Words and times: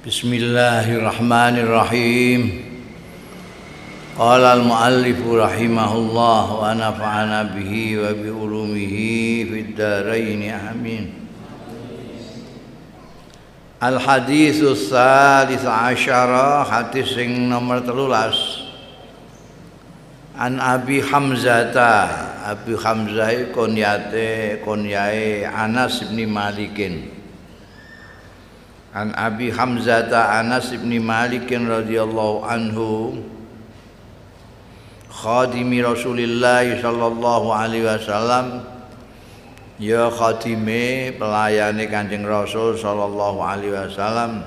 Bismillahirrahmanirrahim. 0.00 2.64
Qala 4.16 4.56
al-muallif 4.56 5.20
rahimahullah 5.20 6.44
wa 6.56 6.72
nafa'ana 6.72 7.52
bihi 7.52 8.00
wa 8.00 8.08
bi 8.16 8.32
ulumihi 8.32 9.44
fid 9.44 9.76
dharain 9.76 10.40
amin. 10.56 11.28
Al 13.76 14.00
haditsus 14.00 14.88
salis 14.88 15.68
asyara 15.68 16.64
hadis 16.64 17.12
sing 17.12 17.52
nomor 17.52 17.84
13. 17.84 20.40
An 20.40 20.64
Abi 20.64 21.04
Hamzata, 21.04 22.48
Abi 22.48 22.72
Hamzah 22.72 23.36
e 23.36 23.52
kunyate 23.52 24.64
kunyae 24.64 25.44
Anas 25.44 26.00
bin 26.08 26.32
Malikin. 26.32 27.19
An 28.90 29.14
Abi 29.14 29.54
Hamzah 29.54 30.10
Anas 30.10 30.74
bin 30.74 30.90
Malik 31.06 31.46
radhiyallahu 31.46 32.42
anhu 32.42 33.22
khadimi 35.06 35.78
Rasulillah 35.78 36.66
sallallahu 36.74 37.54
alaihi 37.54 37.86
wasallam 37.86 38.66
ya 39.78 40.10
khadime 40.10 41.14
pelayane 41.14 41.86
Kanjeng 41.86 42.26
Rasul 42.26 42.74
sallallahu 42.74 43.38
alaihi 43.38 43.78
wasallam. 43.78 44.42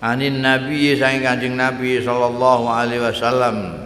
Anin 0.00 0.40
nabi 0.40 0.96
saing 0.96 1.20
Kanjeng 1.20 1.52
Nabi 1.52 2.00
sallallahu 2.00 2.64
alaihi 2.64 3.04
wasallam. 3.04 3.76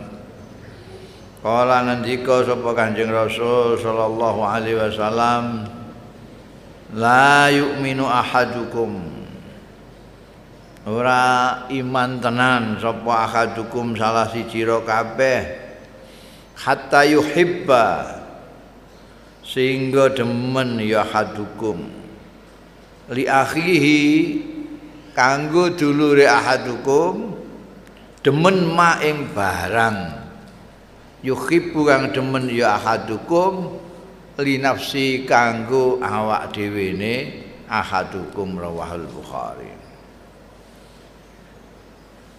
Kala 1.42 1.82
nandika 1.82 2.46
sapa 2.46 2.78
Kanjeng 2.78 3.10
Rasul 3.10 3.74
sallallahu 3.74 4.38
alaihi 4.38 4.78
wasallam 4.78 5.79
la 6.94 7.50
yu'minu 7.50 8.06
ahadukum. 8.06 9.18
Ora 10.88 11.66
iman 11.68 12.18
tenan 12.18 12.80
sapa 12.80 13.28
ahadukum 13.28 13.94
salah 13.94 14.26
siji 14.32 14.64
ro 14.64 14.82
kabeh. 14.82 15.44
Hatta 16.56 17.06
yuhibba. 17.06 18.18
Sehingga 19.44 20.14
demen 20.14 20.78
ya 20.82 21.02
ahadukum. 21.02 21.84
Li 23.10 23.26
akhihi 23.26 24.00
kanggo 25.12 25.74
dulure 25.74 26.24
ahadukum 26.30 27.34
demen 28.22 28.70
ma 28.70 29.02
ing 29.02 29.30
barang. 29.34 30.22
Yuhibbu 31.20 31.80
kang 31.84 32.04
demen 32.14 32.48
ya 32.48 32.78
ahadukum 32.80 33.79
li 34.40 34.56
nafsi 34.58 35.28
kanggo 35.28 36.00
awak 36.00 36.52
dhewe 36.56 36.96
ne 36.96 37.14
ahadukum 37.70 38.58
rawahul 38.58 39.06
bukhari. 39.06 39.70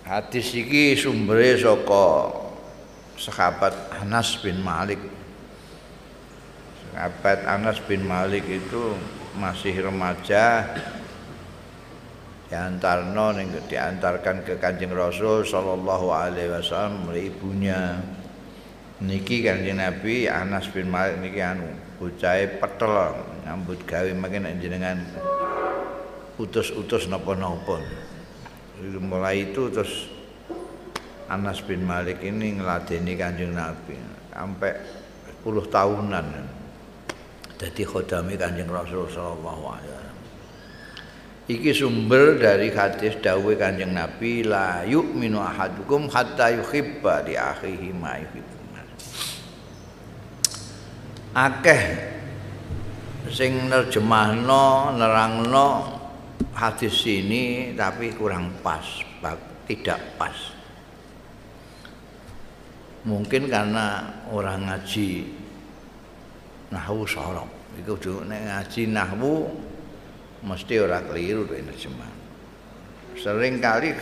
Hadis 0.04 0.52
iki 0.52 1.00
sumbere 1.00 1.56
saka 1.56 2.36
sahabat 3.16 3.72
Anas 4.04 4.36
bin 4.44 4.60
Malik. 4.60 5.00
Sahabat 6.92 7.48
Anas 7.48 7.80
bin 7.88 8.04
Malik 8.04 8.44
itu 8.50 8.98
masih 9.40 9.88
remaja 9.88 10.68
diantarno 12.52 13.32
ning 13.32 13.56
diantarkan 13.72 14.44
ke 14.44 14.60
Kanjeng 14.60 14.92
Rasul 14.92 15.48
sallallahu 15.48 16.12
alaihi 16.12 16.52
wasallam 16.52 17.08
ibunya. 17.16 18.04
Niki 19.00 19.48
Kanjeng 19.48 19.80
Nabi 19.80 20.28
Anas 20.28 20.68
bin 20.68 20.92
Malik 20.92 21.24
niki 21.24 21.40
anu 21.40 21.91
bocahe 22.02 22.58
petel 22.58 23.14
nyambut 23.46 23.78
gawe 23.86 24.10
makin 24.18 24.50
jenengan 24.58 25.06
utus-utus 26.42 27.06
napa-napa. 27.06 27.78
Mulai 28.82 29.54
itu 29.54 29.70
terus 29.70 30.10
Anas 31.30 31.62
bin 31.62 31.86
Malik 31.86 32.26
ini 32.26 32.58
ngeladeni 32.58 33.14
Kanjeng 33.14 33.54
Nabi 33.54 33.94
sampai 34.34 34.74
10 35.46 35.70
tahunan. 35.70 36.26
Jadi 37.62 37.82
khodami 37.86 38.34
Kanjeng 38.34 38.74
Rasul 38.74 39.06
sallallahu 39.06 39.64
alaihi 39.70 39.94
wasallam. 39.94 40.18
Iki 41.46 41.72
sumber 41.78 42.42
dari 42.42 42.74
hadis 42.74 43.22
dawuh 43.22 43.54
Kanjeng 43.54 43.94
Nabi 43.94 44.42
la 44.42 44.82
yu'minu 44.82 45.38
ahadukum 45.38 46.10
hatta 46.10 46.50
yuhibba 46.58 47.22
li 47.30 47.38
akhihi 47.38 47.94
ma. 47.94 48.18
Akeh 51.32 51.84
sing 53.32 53.72
nerjemahno 53.72 54.92
nerangno 55.00 55.68
hadis 56.52 57.08
ini 57.08 57.72
tapi 57.72 58.12
kurang 58.12 58.52
pas 58.60 58.84
tidak 59.68 60.02
pas. 60.20 60.36
Mungkin 63.08 63.50
karena 63.50 64.14
orang 64.30 64.68
ngaji 64.68 65.26
nahwu 66.70 67.08
sorok 67.08 67.50
iku 67.80 67.96
nek 68.28 68.42
ngaji 68.46 68.82
nahwu 68.92 69.48
mesti 70.44 70.74
ora 70.78 71.00
keliru 71.02 71.48
nek 71.48 71.72
nerjemah. 71.72 72.12
Sering 73.16 73.64
kali 73.64 73.96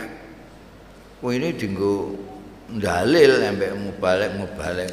ini 1.20 1.48
dinggo 1.54 2.16
dalil 2.80 3.30
sampai 3.40 3.70
mubalik 3.76 4.30
mubalik 4.40 4.90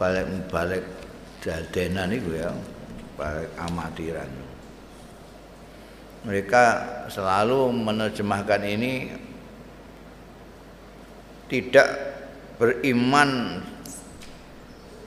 balik-balik 0.00 0.80
dadenan 1.44 2.08
itu 2.08 2.40
ya 2.40 2.48
balik 3.20 3.52
amatiran 3.60 4.30
mereka 6.24 6.64
selalu 7.12 7.68
menerjemahkan 7.68 8.64
ini 8.64 9.12
tidak 11.52 11.88
beriman 12.56 13.60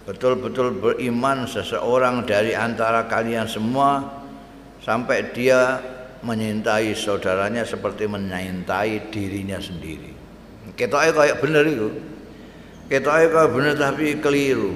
betul-betul 0.03 0.77
beriman 0.77 1.47
seseorang 1.47 2.27
dari 2.27 2.53
antara 2.53 3.07
kalian 3.07 3.47
semua 3.47 4.21
sampai 4.83 5.31
dia 5.31 5.79
menyintai 6.23 6.91
saudaranya 6.95 7.63
seperti 7.67 8.07
menyintai 8.07 9.11
dirinya 9.11 9.59
sendiri. 9.59 10.11
Kita 10.75 11.11
kayak 11.11 11.39
bener 11.43 11.63
itu. 11.67 11.89
Kita 12.91 13.23
kok 13.31 13.51
bener 13.55 13.73
tapi 13.79 14.19
keliru. 14.19 14.75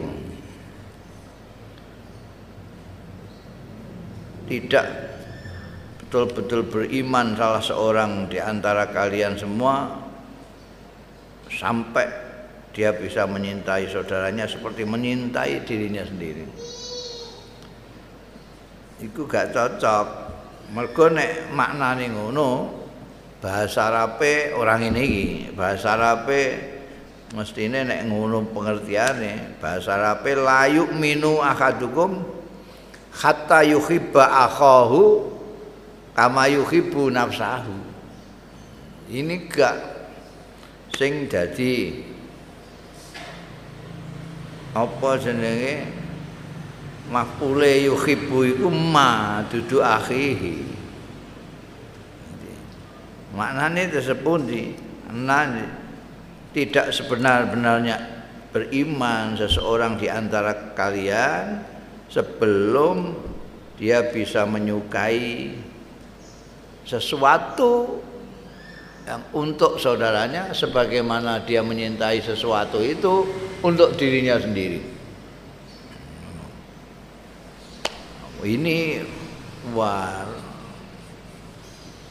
Tidak 4.48 4.88
betul-betul 6.00 6.72
beriman 6.72 7.36
salah 7.36 7.60
seorang 7.60 8.32
di 8.32 8.40
antara 8.40 8.88
kalian 8.88 9.36
semua 9.36 9.92
sampai 11.52 12.08
dia 12.72 12.96
bisa 12.96 13.28
menyintai 13.28 13.92
saudaranya 13.92 14.48
seperti 14.48 14.88
menyintai 14.88 15.68
dirinya 15.68 16.08
sendiri. 16.08 16.48
Iku 19.04 19.28
gak 19.28 19.52
cocok. 19.52 20.08
Mergo 20.68 21.08
nek 21.12 21.52
maknane 21.56 22.12
ngono, 22.12 22.50
bahasa 23.40 23.88
Arabe 23.88 24.52
orang 24.52 24.92
ini 24.92 25.08
bahasa 25.54 25.96
Arabe 25.96 26.77
mestine 27.36 27.84
nek 27.84 28.08
ngono 28.08 28.48
pengertiane 28.56 29.60
bahasa 29.60 30.00
Arabe 30.00 30.32
layuk 30.38 30.96
minu 30.96 31.44
akadukum 31.44 32.24
hatta 33.12 33.68
yuhibba 33.68 34.48
akhahu 34.48 35.28
kama 36.16 36.48
yuhibbu 36.48 37.12
nafsahu. 37.12 37.76
Ini 39.08 39.48
gak 39.48 39.78
sing 40.96 41.28
dadi 41.28 42.04
apa 44.76 45.10
jenenge? 45.20 45.96
Mafule 47.08 47.88
yuhibbu 47.88 48.38
iku 48.44 48.68
ma 48.68 49.40
dudu 49.48 49.80
akhihi. 49.80 50.76
Maknane 53.32 53.88
tesepundi 53.88 54.76
nane 55.08 55.87
tidak 56.58 56.90
sebenar-benarnya 56.90 58.02
beriman 58.50 59.38
seseorang 59.38 60.02
di 60.02 60.10
antara 60.10 60.74
kalian 60.74 61.62
sebelum 62.10 63.14
dia 63.78 64.02
bisa 64.10 64.42
menyukai 64.50 65.54
sesuatu 66.82 68.02
yang 69.06 69.22
untuk 69.38 69.78
saudaranya 69.78 70.50
sebagaimana 70.50 71.46
dia 71.46 71.62
menyintai 71.62 72.26
sesuatu 72.26 72.82
itu 72.82 73.30
untuk 73.62 73.94
dirinya 73.94 74.42
sendiri. 74.42 74.82
Ini 78.42 79.06
war 79.78 80.26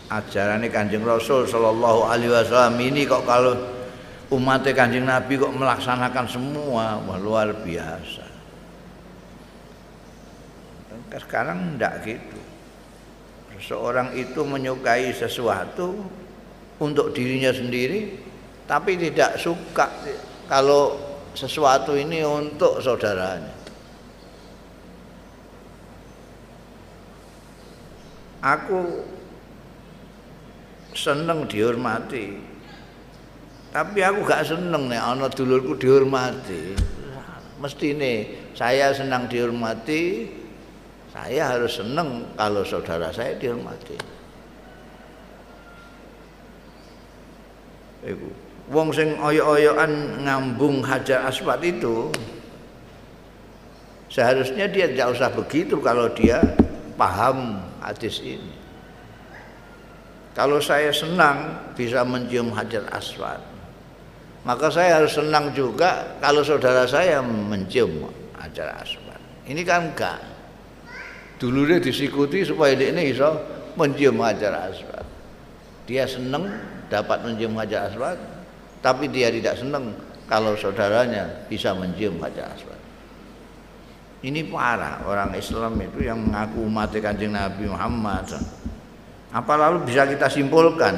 ajaran 0.06 0.62
Kanjeng 0.70 1.02
Rasul 1.02 1.50
Shallallahu 1.50 2.06
Alaihi 2.06 2.30
Wasallam 2.30 2.78
ini 2.78 3.02
kok 3.10 3.26
kalau 3.26 3.75
umat 4.32 4.66
kanjeng 4.74 5.06
Nabi 5.06 5.38
kok 5.38 5.54
melaksanakan 5.54 6.26
semua 6.26 6.98
wah 6.98 7.18
luar 7.18 7.54
biasa 7.62 8.24
sekarang 11.16 11.74
enggak 11.74 12.04
gitu 12.04 12.40
seorang 13.56 14.12
itu 14.12 14.44
menyukai 14.44 15.08
sesuatu 15.16 16.04
untuk 16.76 17.16
dirinya 17.16 17.48
sendiri 17.56 18.20
tapi 18.68 18.98
tidak 19.00 19.40
suka 19.40 19.88
kalau 20.50 20.98
sesuatu 21.36 21.92
ini 21.94 22.24
untuk 22.24 22.80
saudaranya. 22.80 23.54
Aku 28.40 29.04
seneng 30.96 31.44
dihormati. 31.46 32.55
Tapi 33.76 34.00
aku 34.00 34.24
gak 34.24 34.48
seneng 34.48 34.88
nih 34.88 34.96
ana 34.96 35.28
dulurku 35.28 35.76
dihormati. 35.76 36.72
Mesti 37.60 37.92
nih 37.92 38.16
saya 38.56 38.88
senang 38.96 39.28
dihormati, 39.28 40.32
saya 41.12 41.52
harus 41.52 41.76
seneng 41.76 42.24
kalau 42.40 42.64
saudara 42.64 43.12
saya 43.12 43.36
dihormati. 43.36 44.00
Iku. 48.08 48.28
Wong 48.72 48.96
sing 48.96 49.12
oyo-oyoan 49.20 50.24
ngambung 50.24 50.80
hajar 50.80 51.28
aswad 51.28 51.60
itu 51.60 52.08
seharusnya 54.08 54.72
dia 54.72 54.88
tidak 54.88 55.20
usah 55.20 55.28
begitu 55.28 55.76
kalau 55.84 56.08
dia 56.16 56.40
paham 56.96 57.60
hadis 57.84 58.24
ini. 58.24 58.56
Kalau 60.32 60.64
saya 60.64 60.88
senang 60.96 61.60
bisa 61.76 62.04
mencium 62.08 62.56
hajar 62.56 62.88
aswad, 62.92 63.55
maka 64.46 64.70
saya 64.70 65.02
harus 65.02 65.18
senang 65.18 65.50
juga 65.50 66.16
kalau 66.22 66.46
saudara 66.46 66.86
saya 66.86 67.18
mencium 67.18 68.06
hajar 68.38 68.78
aswad. 68.78 69.18
Ini 69.50 69.60
kan 69.66 69.90
enggak. 69.90 70.22
Dulu 71.42 71.66
dia 71.66 71.82
disikuti 71.82 72.46
supaya 72.46 72.78
dia 72.78 72.94
ini 72.94 73.10
bisa 73.10 73.34
mencium 73.74 74.22
hajar 74.22 74.70
aswad. 74.70 75.02
Dia 75.90 76.06
senang 76.06 76.46
dapat 76.86 77.26
mencium 77.26 77.58
hajar 77.58 77.90
aswad, 77.90 78.16
tapi 78.78 79.10
dia 79.10 79.34
tidak 79.34 79.58
senang 79.58 79.90
kalau 80.30 80.54
saudaranya 80.54 81.26
bisa 81.50 81.74
mencium 81.74 82.14
hajar 82.22 82.46
aswad. 82.54 82.78
Ini 84.22 84.46
parah 84.46 85.02
orang 85.04 85.34
Islam 85.34 85.74
itu 85.82 86.06
yang 86.06 86.22
mengaku 86.22 86.64
umat 86.70 86.94
kanjeng 86.94 87.34
Nabi 87.34 87.66
Muhammad 87.66 88.30
apa 89.36 89.52
lalu 89.58 89.84
bisa 89.84 90.08
kita 90.08 90.30
simpulkan 90.32 90.96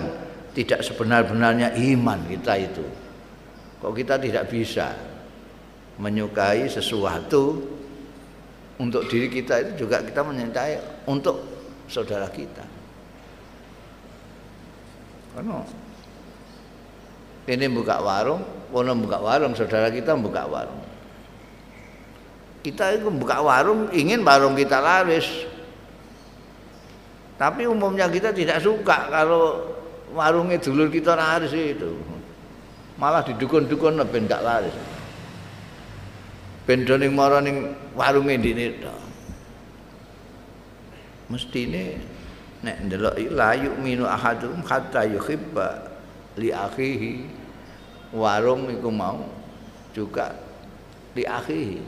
tidak 0.55 0.85
sebenar-benarnya 0.87 1.75
iman 1.75 2.23
kita 2.31 2.55
itu? 2.61 3.08
Kok 3.79 3.95
kita 3.95 4.19
tidak 4.19 4.51
bisa 4.51 4.91
menyukai 5.99 6.67
sesuatu 6.67 7.59
untuk 8.79 9.07
diri 9.11 9.27
kita 9.27 9.55
itu 9.63 9.87
juga 9.87 10.03
kita 10.03 10.23
menyintai 10.23 11.07
untuk 11.11 11.43
saudara 11.91 12.31
kita. 12.31 12.63
Karena 15.35 15.63
ini 17.47 17.67
buka 17.71 18.03
warung, 18.03 18.43
kono 18.71 18.93
buka 18.99 19.19
warung, 19.19 19.55
saudara 19.55 19.91
kita 19.91 20.15
buka 20.15 20.47
warung. 20.47 20.83
Kita 22.63 22.99
itu 22.99 23.07
buka 23.11 23.39
warung 23.43 23.91
ingin 23.95 24.27
warung 24.27 24.59
kita 24.59 24.83
laris, 24.83 25.47
tapi 27.39 27.71
umumnya 27.71 28.11
kita 28.11 28.35
tidak 28.35 28.59
suka 28.59 29.07
kalau 29.11 29.63
warungnya 30.11 30.59
dulur 30.59 30.91
kita 30.91 31.15
laris 31.15 31.55
itu. 31.55 32.18
Malah 32.99 33.23
didukun-dukun 33.23 34.03
ben 34.11 34.27
gak 34.27 34.43
laris. 34.43 34.75
Ben 36.67 36.83
doning 36.83 37.15
mara 37.15 37.39
ning 37.39 37.73
warunge 37.95 38.35
ndine 38.35 38.75
Mesti 41.31 41.61
ini 41.69 41.85
nek 42.65 42.77
ndelok 42.89 43.15
la 43.31 43.55
yu'minu 43.55 44.03
ahadum 44.03 44.65
hatta 44.67 45.07
yuhibba 45.07 45.87
li 46.35 46.51
akhihi. 46.51 47.39
Warung 48.17 48.73
iku 48.73 48.89
mau 48.91 49.29
juga 49.95 50.35
li 51.15 51.23
akhihi. 51.23 51.79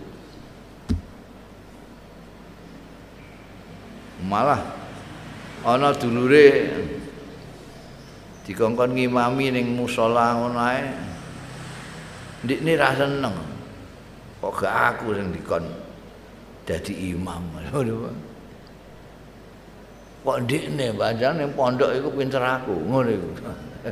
Malah 4.29 4.61
ana 5.65 5.97
dulure 5.97 6.71
dikongkon 8.50 8.99
ngimami 8.99 9.55
ning 9.55 9.79
musala 9.79 10.35
ngono 10.35 10.58
ae. 10.58 10.82
Ndikne 12.43 12.75
ra 12.75 12.91
seneng. 12.99 13.38
Kok 14.43 14.52
gak 14.58 14.75
aku 14.75 15.14
sing 15.14 15.31
dikon 15.31 15.62
dadi 16.67 17.14
imam? 17.14 17.47
Kok 20.26 20.38
ndikne 20.43 20.91
pancen 20.99 21.38
ning 21.38 21.55
pondok 21.55 21.94
iku 21.94 22.11
pinter 22.11 22.43
aku 22.43 22.75
ngono 22.75 23.11
iku. 23.14 23.31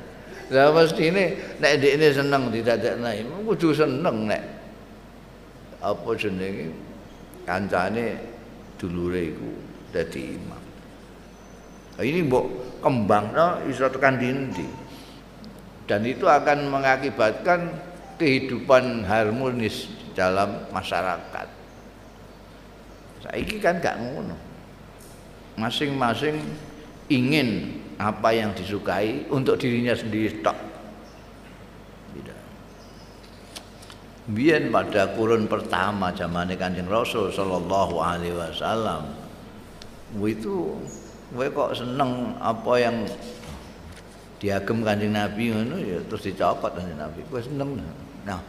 Lah 0.52 0.74
mestine 0.74 1.38
nek 1.62 1.72
ndikne 1.78 2.06
seneng 2.10 2.50
didadekna 2.50 3.14
imam 3.14 3.46
kudu 3.46 3.70
seneng 3.70 4.26
nek. 4.26 4.42
Apa 5.78 6.18
jenenge? 6.18 6.74
Kancane 7.46 8.18
dulure 8.74 9.30
iku 9.30 9.50
dadi 9.94 10.34
imam. 10.34 10.62
Ini 12.02 12.26
mbok 12.26 12.67
kembang 12.78 13.34
no, 13.34 13.62
iso 13.66 13.86
tekan 13.90 14.18
dindi 14.18 14.88
dan 15.88 16.04
itu 16.04 16.28
akan 16.28 16.68
mengakibatkan 16.68 17.72
kehidupan 18.20 19.08
harmonis 19.08 19.88
dalam 20.12 20.68
masyarakat. 20.68 21.48
Saiki 23.24 23.56
kan 23.56 23.80
gak 23.80 23.96
ngono. 23.96 24.36
Masing-masing 25.56 26.38
ingin 27.08 27.80
apa 27.96 28.30
yang 28.36 28.52
disukai 28.52 29.26
untuk 29.32 29.56
dirinya 29.56 29.96
sendiri 29.96 30.44
tok. 30.44 30.54
Tidak. 32.14 32.40
Biar 34.28 34.68
pada 34.68 35.16
kurun 35.16 35.48
pertama 35.48 36.12
zaman 36.12 36.52
Kanjeng 36.52 36.86
Rasul 36.86 37.32
sallallahu 37.32 37.96
alaihi 37.96 38.36
wasallam 38.36 39.08
itu 40.20 40.76
kowe 41.28 41.46
kok 41.52 41.70
seneng 41.76 42.36
apa 42.40 42.72
yang 42.80 42.96
diagem 44.38 44.80
kanjeng 44.80 45.12
Nabi 45.12 45.50
ngono 45.52 45.76
ya 45.76 45.98
terus 46.08 46.24
dicopot 46.24 46.72
kanjeng 46.72 46.96
Nabi. 46.96 47.20
Kowe 47.28 47.40
seneng. 47.42 47.80
Nah. 48.24 48.40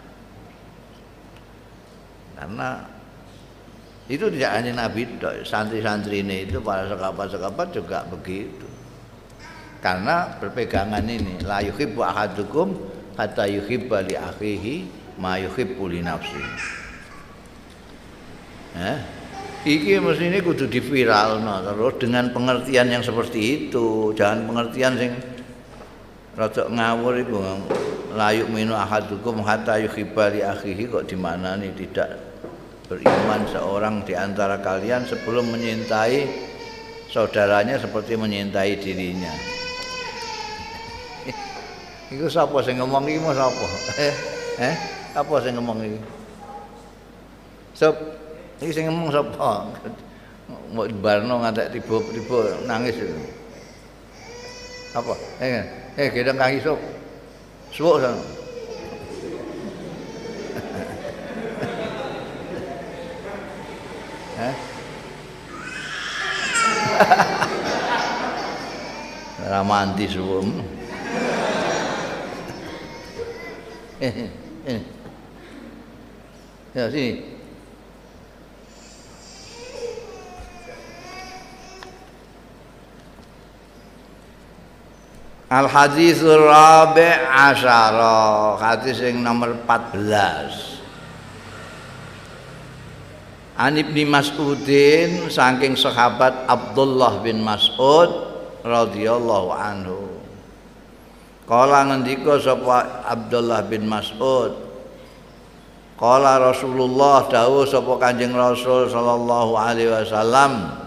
Karena 2.40 2.88
itu 4.08 4.26
tidak 4.32 4.52
hanya 4.56 4.72
Nabi 4.88 5.06
santri-santri 5.44 6.24
ini 6.24 6.48
itu 6.48 6.64
para 6.64 6.88
sekapat-sekapat 6.88 7.68
juga 7.76 8.08
begitu. 8.08 8.66
Karena 9.84 10.40
berpegangan 10.40 11.04
ini 11.04 11.40
la 11.44 11.60
yuhibbu 11.64 12.00
ahadukum 12.04 12.76
hatta 13.20 13.44
yuhibba 13.48 14.04
li 14.08 14.16
akhihi 14.16 14.76
ma 15.20 15.36
yuhibbu 15.36 15.84
li 15.92 16.00
nafsihi. 16.00 16.56
Eh? 18.80 19.19
Iki 19.70 20.02
ini 20.02 20.42
kudu 20.42 20.66
diviralno 20.66 21.62
terus 21.62 21.94
dengan 22.02 22.34
pengertian 22.34 22.90
yang 22.90 23.06
seperti 23.06 23.70
itu 23.70 24.18
jangan 24.18 24.50
pengertian 24.50 24.98
sing 24.98 25.12
rada 26.34 26.66
ngawur 26.66 27.14
iku 27.22 27.38
layuk 28.18 28.50
minu 28.50 28.74
ahadukum 28.74 29.46
hatta 29.46 29.78
yuhibba 29.78 30.34
li 30.34 30.42
akhihi 30.42 30.90
kok 30.90 31.06
di 31.06 31.14
mana 31.14 31.54
nih 31.54 31.70
tidak 31.78 32.18
beriman 32.90 33.46
seorang 33.54 34.02
di 34.02 34.18
antara 34.18 34.58
kalian 34.58 35.06
sebelum 35.06 35.46
menyintai 35.54 36.26
saudaranya 37.14 37.78
seperti 37.78 38.18
menyintai 38.18 38.74
dirinya 38.82 39.30
Iku 42.18 42.26
sapa 42.26 42.58
sing 42.66 42.82
ngomong 42.82 43.06
iki 43.06 43.22
mau 43.22 43.38
sapa? 43.38 43.66
Eh, 44.02 44.14
eh, 44.66 44.76
apa 45.14 45.34
sing 45.46 45.54
ngomong 45.54 45.78
iki? 45.86 46.02
Sop 47.78 47.94
Iki 48.60 48.76
sing 48.76 48.92
ngomong 48.92 49.08
sapa? 49.08 49.72
Mau 50.76 50.84
barno 51.00 51.40
ngantek 51.40 51.80
tiba-tiba 51.80 52.60
nangis. 52.68 53.00
Apa? 54.92 55.16
Eh, 55.40 55.64
eh 55.96 56.12
gedang 56.12 56.36
kaki 56.36 56.60
sok. 56.60 56.80
Suwuk 57.72 58.04
sana. 58.04 58.20
Ramanti 69.50 70.04
suwuk. 70.04 70.44
Eh, 74.04 74.28
eh. 74.68 74.82
Ya 76.76 76.92
sini. 76.92 77.29
Al 85.50 85.66
hadisul 85.66 86.46
rabi' 86.46 87.26
asyara 87.26 88.54
hadis 88.62 89.02
yang 89.02 89.26
nomor 89.26 89.58
14 89.66 90.78
An 93.58 93.74
Ibni 93.74 94.06
Mas'udin 94.06 95.26
saking 95.26 95.74
sahabat 95.74 96.46
Abdullah 96.46 97.20
bin 97.26 97.42
Mas'ud 97.42 98.30
radhiyallahu 98.62 99.50
anhu. 99.52 100.10
Kala 101.50 101.82
ngendika 101.90 102.38
sapa 102.38 103.02
Abdullah 103.10 103.66
bin 103.66 103.90
Mas'ud 103.90 104.54
Kala 105.98 106.38
Rasulullah 106.40 107.26
dawuh 107.26 107.66
sapa 107.66 107.98
Kanjeng 107.98 108.38
Rasul 108.38 108.86
sallallahu 108.86 109.58
alaihi 109.58 109.90
wasallam 109.90 110.79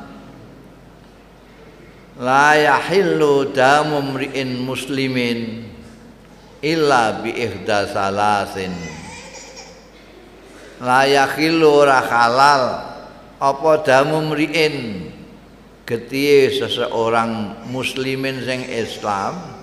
La 2.23 2.55
yahillu 2.55 3.51
damu 3.51 3.99
mri'in 3.99 4.63
muslimin 4.63 5.67
illa 6.63 7.19
bi 7.19 7.35
ihda 7.35 7.91
salasin. 7.91 8.71
La 10.79 11.03
yakhilu 11.03 11.67
ora 11.67 11.99
halal 11.99 12.65
apa 13.43 13.73
damu 13.83 14.23
mriin? 14.31 15.11
Getihe 15.83 16.63
seseorang 16.63 17.59
muslimin 17.67 18.39
sing 18.47 18.71
Islam 18.71 19.59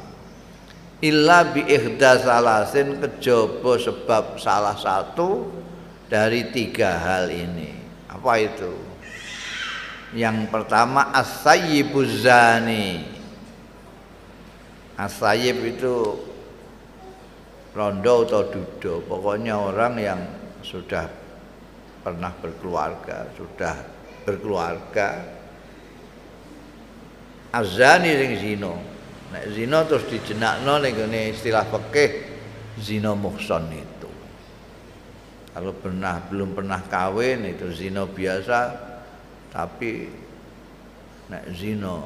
illa 1.00 1.48
bi 1.48 1.64
ihda 1.64 2.20
salasin 2.20 3.00
kejaba 3.00 3.80
sebab 3.80 4.36
salah 4.36 4.76
satu 4.76 5.48
dari 6.12 6.52
tiga 6.52 6.92
hal 6.92 7.32
ini. 7.32 7.72
Apa 8.12 8.36
itu 8.36 8.89
yang 10.18 10.50
pertama 10.50 11.14
as-sayyibuz 11.14 12.26
zani 12.26 13.06
itu 15.70 15.96
rondo 17.72 18.16
atau 18.28 18.44
dudo 18.52 19.06
pokoknya 19.06 19.56
orang 19.56 19.94
yang 19.96 20.20
sudah 20.60 21.08
pernah 22.04 22.32
berkeluarga, 22.36 23.28
sudah 23.36 23.76
berkeluarga. 24.28 25.40
Azani 27.50 28.12
sing 28.14 28.32
zina. 28.38 28.74
Nek 29.30 29.46
zina 29.54 29.86
terus 29.86 30.10
dijenakno 30.10 30.82
ning 30.82 30.96
istilah 31.34 31.66
fikih 31.70 32.12
zina 32.82 33.14
muhson 33.14 33.70
itu. 33.74 34.10
Kalau 35.54 35.74
pernah 35.74 36.22
belum 36.30 36.54
pernah 36.54 36.82
kawin 36.86 37.46
itu 37.46 37.70
zina 37.74 38.06
biasa 38.06 38.89
tapi 39.50 40.10
nek 41.30 41.44
zina 41.54 42.06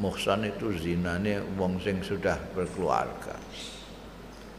muhson 0.00 0.46
itu 0.46 0.72
zinane 0.78 1.42
wong 1.56 1.80
sing 1.82 2.00
sudah 2.00 2.36
berkeluarga. 2.52 3.36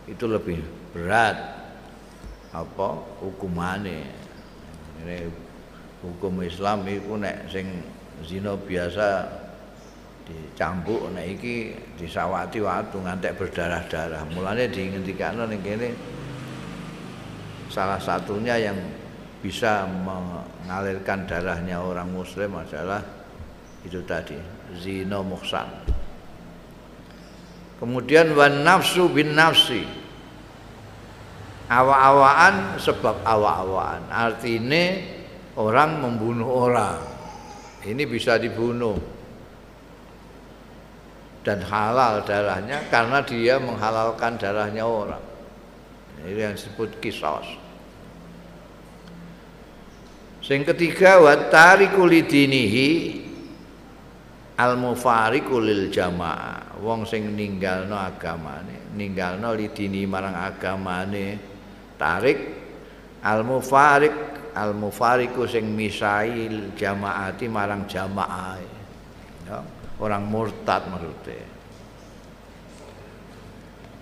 Itu 0.09 0.25
lebih 0.25 0.61
berat 0.93 1.37
apa 2.49 2.87
hukumane 3.21 4.09
ini 5.05 5.29
hukum 6.01 6.41
Islam 6.41 6.81
itu 6.89 7.13
nek 7.13 7.45
sing 7.47 7.85
zina 8.25 8.57
biasa 8.57 9.29
dicambuk 10.25 11.13
nek 11.13 11.25
iki 11.37 11.77
disawati 11.97 12.61
watu 12.61 13.01
ngantek 13.01 13.37
berdarah-darah 13.37 14.25
mulane 14.33 14.65
dingendikane 14.69 15.45
ning 15.45 15.61
kene 15.61 15.89
salah 17.69 18.01
satunya 18.01 18.57
yang 18.57 18.77
bisa 19.39 19.87
mengalirkan 19.87 21.23
darahnya 21.23 21.79
orang 21.79 22.11
muslim 22.11 22.59
adalah 22.59 22.99
itu 23.87 24.03
tadi 24.03 24.35
zina 24.75 25.23
muhsan. 25.23 25.67
Kemudian 27.79 28.35
wan 28.35 28.67
nafsu 28.67 29.07
bin 29.07 29.31
nafsi. 29.39 29.87
Awa-awaan 31.69 32.81
sebab 32.81 33.23
awa-awaan 33.23 34.11
artinya 34.11 34.99
orang 35.55 36.03
membunuh 36.03 36.67
orang. 36.67 36.99
Ini 37.87 38.03
bisa 38.03 38.35
dibunuh. 38.35 38.99
Dan 41.39 41.63
halal 41.63 42.27
darahnya 42.27 42.83
karena 42.91 43.23
dia 43.23 43.55
menghalalkan 43.63 44.35
darahnya 44.35 44.83
orang. 44.83 45.23
Ini 46.27 46.51
yang 46.51 46.53
disebut 46.59 46.99
kisos 46.99 47.68
Sing 50.49 50.65
ketiga 50.65 51.21
wa 51.21 51.29
tariku 51.45 52.09
lidinihi 52.09 53.21
al 54.57 54.81
mufariqu 54.81 55.61
lil 55.61 55.93
jamaah. 55.93 56.81
Wong 56.81 57.05
sing 57.05 57.37
ninggalno 57.37 57.93
agamane, 57.93 58.89
ninggalno 58.97 59.53
lidini 59.53 60.09
marang 60.09 60.33
agamane. 60.33 61.37
Tarik 62.01 62.39
al 63.21 63.45
mufarik 63.45 64.15
al 64.57 64.73
mufariku 64.73 65.45
sing 65.45 65.69
misail 65.69 66.73
jamaati 66.73 67.45
marang 67.45 67.85
jamaah. 67.85 68.57
Ya, 69.45 69.61
orang 70.01 70.25
murtad 70.25 70.81
maksudnya. 70.89 71.45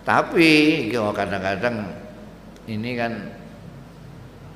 Tapi 0.07 0.51
kadang-kadang 0.95 1.91
ini 2.71 2.95
kan 2.95 3.35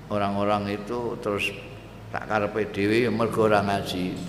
orang-orang 0.08 0.72
itu 0.72 1.20
terus 1.20 1.52
tak 2.12 2.28
karepe 2.28 2.68
dhewe 2.76 3.08
ya 3.08 3.12
mergo 3.12 3.48
ora 3.48 3.64
ngaji. 3.64 4.20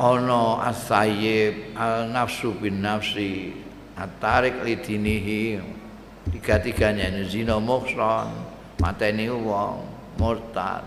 Ana 0.00 0.72
as-sayyib 0.72 1.76
al 1.76 2.08
nafsu 2.08 2.56
bin 2.56 2.80
nafsi 2.80 3.52
at-tarik 3.94 4.64
lidinihi. 4.64 5.60
Tiga-tiganya 6.32 7.12
ini 7.12 7.28
zina 7.28 7.60
muhsan 7.60 8.32
mateni 8.80 9.28
wong 9.28 9.84
murtad. 10.16 10.82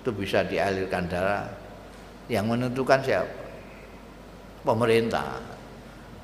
Itu 0.00 0.16
bisa 0.16 0.46
dialirkan 0.46 1.04
darah. 1.06 1.50
Yang 2.26 2.46
menentukan 2.46 3.00
siapa? 3.04 3.36
Pemerintah. 4.64 5.38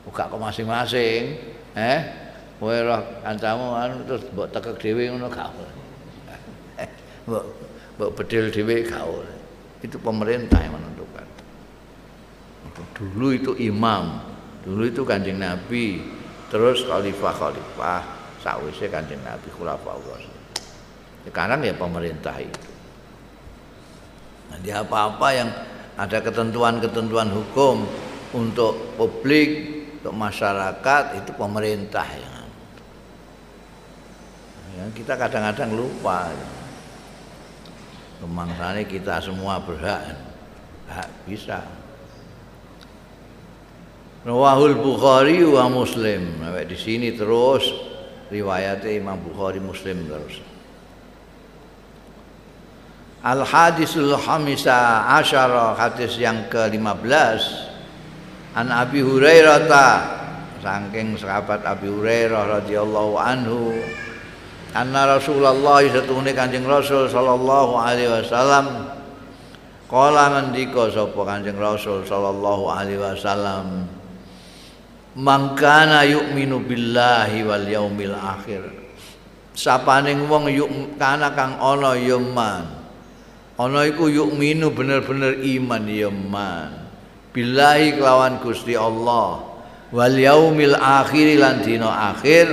Buka 0.02 0.26
ke 0.26 0.34
masing-masing 0.34 1.22
eh? 1.78 2.22
Kowe 2.62 2.78
roh 2.78 3.02
kancamu 3.26 3.74
anu 3.74 4.06
terus 4.06 4.22
mbok 4.30 4.46
tekek 4.54 4.78
dhewe 4.78 5.10
ngono 5.10 5.26
gak 5.26 5.50
mbok 8.02 8.18
bedil 8.18 8.50
dhewe 8.50 8.82
gak 8.82 9.06
itu 9.86 9.94
pemerintah 10.02 10.58
yang 10.58 10.74
menentukan. 10.74 11.22
Dulu 12.98 13.30
itu 13.30 13.54
imam 13.62 14.18
dulu 14.66 14.90
itu 14.90 15.06
kanjeng 15.06 15.38
nabi 15.38 16.02
terus 16.50 16.82
khalifah 16.82 17.30
khalifah 17.30 18.02
sakwise 18.42 18.90
kanjeng 18.90 19.22
Nabi 19.22 19.46
khulafaur 19.54 20.18
sekarang 21.22 21.62
ya 21.62 21.74
pemerintah 21.78 22.34
itu. 22.42 22.70
Nanti 24.50 24.74
apa-apa 24.74 25.28
yang 25.30 25.48
ada 25.94 26.18
ketentuan-ketentuan 26.18 27.30
hukum 27.30 27.86
untuk 28.34 28.98
publik 28.98 29.50
untuk 30.02 30.18
masyarakat 30.18 31.22
itu 31.22 31.30
pemerintah 31.38 32.06
yang 32.10 32.46
ya, 34.74 34.84
kita 34.90 35.14
kadang-kadang 35.14 35.78
lupa 35.78 36.34
kemangsane 38.22 38.86
kita 38.86 39.18
semua 39.18 39.58
berhak 39.58 40.14
hak 40.86 41.10
bisa 41.26 41.66
Rawahul 44.22 44.78
Bukhari 44.78 45.42
wa 45.42 45.66
Muslim. 45.66 46.38
Sampai 46.38 46.62
di 46.70 46.78
sini 46.78 47.10
terus 47.10 47.66
riwayatnya 48.30 48.94
Imam 48.94 49.18
Bukhari 49.18 49.58
Muslim 49.58 50.06
terus. 50.06 50.38
Al 53.26 53.42
hadisul 53.42 54.14
hamisa 54.14 55.10
asyara 55.18 55.74
hadis 55.74 56.18
yang 56.22 56.46
ke-15 56.50 57.42
An 58.54 58.70
Abi 58.70 59.02
Hurairah 59.02 59.58
ta 59.66 59.88
saking 60.62 61.18
sahabat 61.18 61.66
Abi 61.66 61.90
Hurairah 61.90 62.62
radhiyallahu 62.62 63.14
anhu 63.18 63.74
anna 64.72 65.16
Rasulullah 65.16 65.84
satune 65.88 66.32
Kanjeng 66.32 66.64
Rasul 66.64 67.08
sallallahu 67.08 67.76
alaihi 67.76 68.08
wasallam. 68.08 68.96
Kala 69.92 70.32
ngendika 70.32 70.88
sapa 70.88 71.20
Kanjeng 71.28 71.60
Rasul 71.60 72.04
sallallahu 72.08 72.64
alaihi 72.72 73.00
wasallam? 73.00 73.84
Mangkana 75.12 76.08
yu'minu 76.08 76.64
billahi 76.64 77.44
wal 77.44 77.68
yaumil 77.68 78.16
akhir. 78.16 78.64
Sapaning 79.52 80.24
wong 80.32 80.48
yuk 80.48 80.96
kana 80.96 81.36
kang 81.36 81.60
ana 81.60 81.92
ya 81.92 82.16
man. 82.16 82.64
Ana 83.60 83.84
iku 83.84 84.08
yu'minu 84.08 84.72
bener-bener 84.72 85.36
iman 85.36 85.84
ya 85.84 86.08
man. 86.08 86.88
Billahi 87.36 88.00
kelawan 88.00 88.40
Gusti 88.40 88.72
Allah. 88.72 89.44
Wal 89.92 90.16
yaumil 90.16 90.72
akhir 90.72 91.36
lan 91.36 91.60
dina 91.60 92.16
akhir 92.16 92.48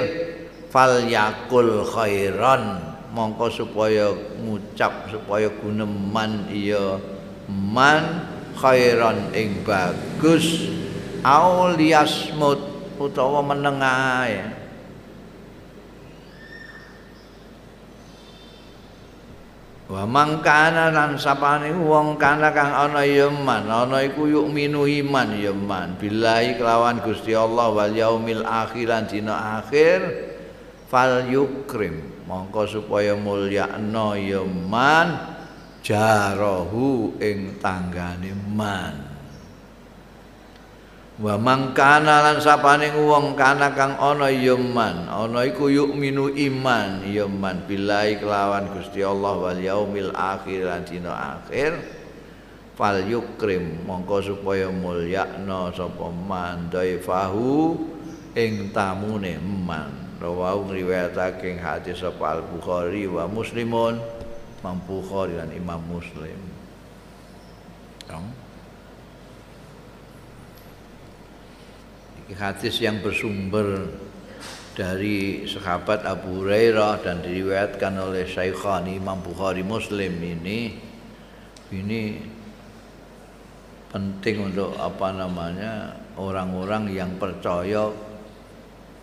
fal 0.69 1.03
yakul 1.05 1.83
khairan. 1.85 2.85
Mongko 3.09 3.49
supaya 3.49 4.13
ngucap 4.45 5.09
supaya 5.09 5.49
guneman 5.49 6.45
iya. 6.53 7.01
Man 7.49 8.29
khairan 8.53 9.33
ing 9.33 9.65
bagus 9.65 10.69
auliasmut 11.25 12.61
utawa 13.01 13.41
menengah 13.41 14.59
Wa 19.89 20.05
mangkana 20.05 20.93
lan 20.93 21.17
sapane 21.17 21.73
wong 21.73 22.21
kana 22.21 22.53
kang 22.53 22.69
ana 22.69 23.01
ya 23.01 23.25
man, 23.25 23.65
ana 23.65 24.05
iku 24.05 24.29
yuk 24.29 24.45
minu 24.53 24.85
iman 24.85 25.33
ya 25.33 25.49
man. 25.49 25.97
Billahi 25.97 26.61
kelawan 26.61 27.01
Gusti 27.01 27.33
Allah 27.33 27.73
wal 27.73 27.97
yaumil 27.97 28.45
akhir 28.45 28.85
lan 28.85 29.09
dina 29.09 29.57
akhir 29.57 30.28
fal 30.89 31.29
yukrim. 31.29 32.25
Mongko 32.25 32.65
supaya 32.65 33.13
mulyakno 33.13 34.17
ya 34.17 34.41
man 34.45 35.37
jarahu 35.85 37.17
ing 37.21 37.61
tanggane 37.61 38.33
man. 38.33 39.09
wa 41.19 41.35
mangkana 41.35 42.23
lan 42.23 42.39
sapane 42.39 42.95
wong 42.95 43.35
kana 43.35 43.75
kang 43.75 43.99
ana 43.99 44.31
yaman 44.31 45.03
ana 45.11 45.43
iku 45.43 45.67
minu 45.91 46.31
iman 46.31 47.03
yaman 47.03 47.67
billahi 47.67 48.23
kelawan 48.23 48.71
Gusti 48.71 49.03
Allah 49.03 49.35
wal 49.35 49.59
yaumil 49.59 50.15
akhir 50.15 50.63
lan 50.63 50.87
dina 50.87 51.11
akhir. 51.35 51.75
Fal 52.79 53.03
yukrim. 53.03 53.83
Mongko 53.83 54.23
supaya 54.23 54.71
mulyakna 54.71 55.75
sapa 55.75 56.07
man 56.07 56.71
daifahu 56.71 57.75
ing 58.39 58.71
tamune 58.71 59.35
man 59.43 60.08
rawau 60.19 60.67
ngriwayatake 60.67 61.57
hadis 61.57 62.03
sapa 62.03 62.37
al 62.37 62.43
bukhari 62.43 63.07
wa 63.07 63.25
muslimun 63.25 63.99
Imam 64.59 64.75
Bukhari 64.83 65.39
dan 65.39 65.55
Imam 65.55 65.79
Muslim. 65.87 66.35
hadis 72.39 72.79
yang 72.79 73.03
bersumber 73.03 73.89
dari 74.77 75.43
sahabat 75.43 76.07
Abu 76.07 76.39
Hurairah 76.39 77.03
dan 77.03 77.19
diriwayatkan 77.19 77.99
oleh 77.99 78.23
Syaikhan 78.23 78.87
Imam 78.87 79.19
Bukhari 79.19 79.59
Muslim 79.59 80.15
ini 80.23 80.71
ini 81.75 82.01
penting 83.91 84.53
untuk 84.53 84.77
apa 84.79 85.11
namanya 85.11 85.99
orang-orang 86.15 86.93
yang 86.95 87.11
percaya 87.19 87.91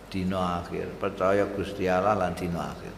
dino 0.07 0.39
akhir, 0.39 0.97
percaya 0.99 1.43
Gusti 1.51 1.87
Allah 1.87 2.15
lan 2.15 2.33
dino 2.35 2.59
akhir. 2.59 2.93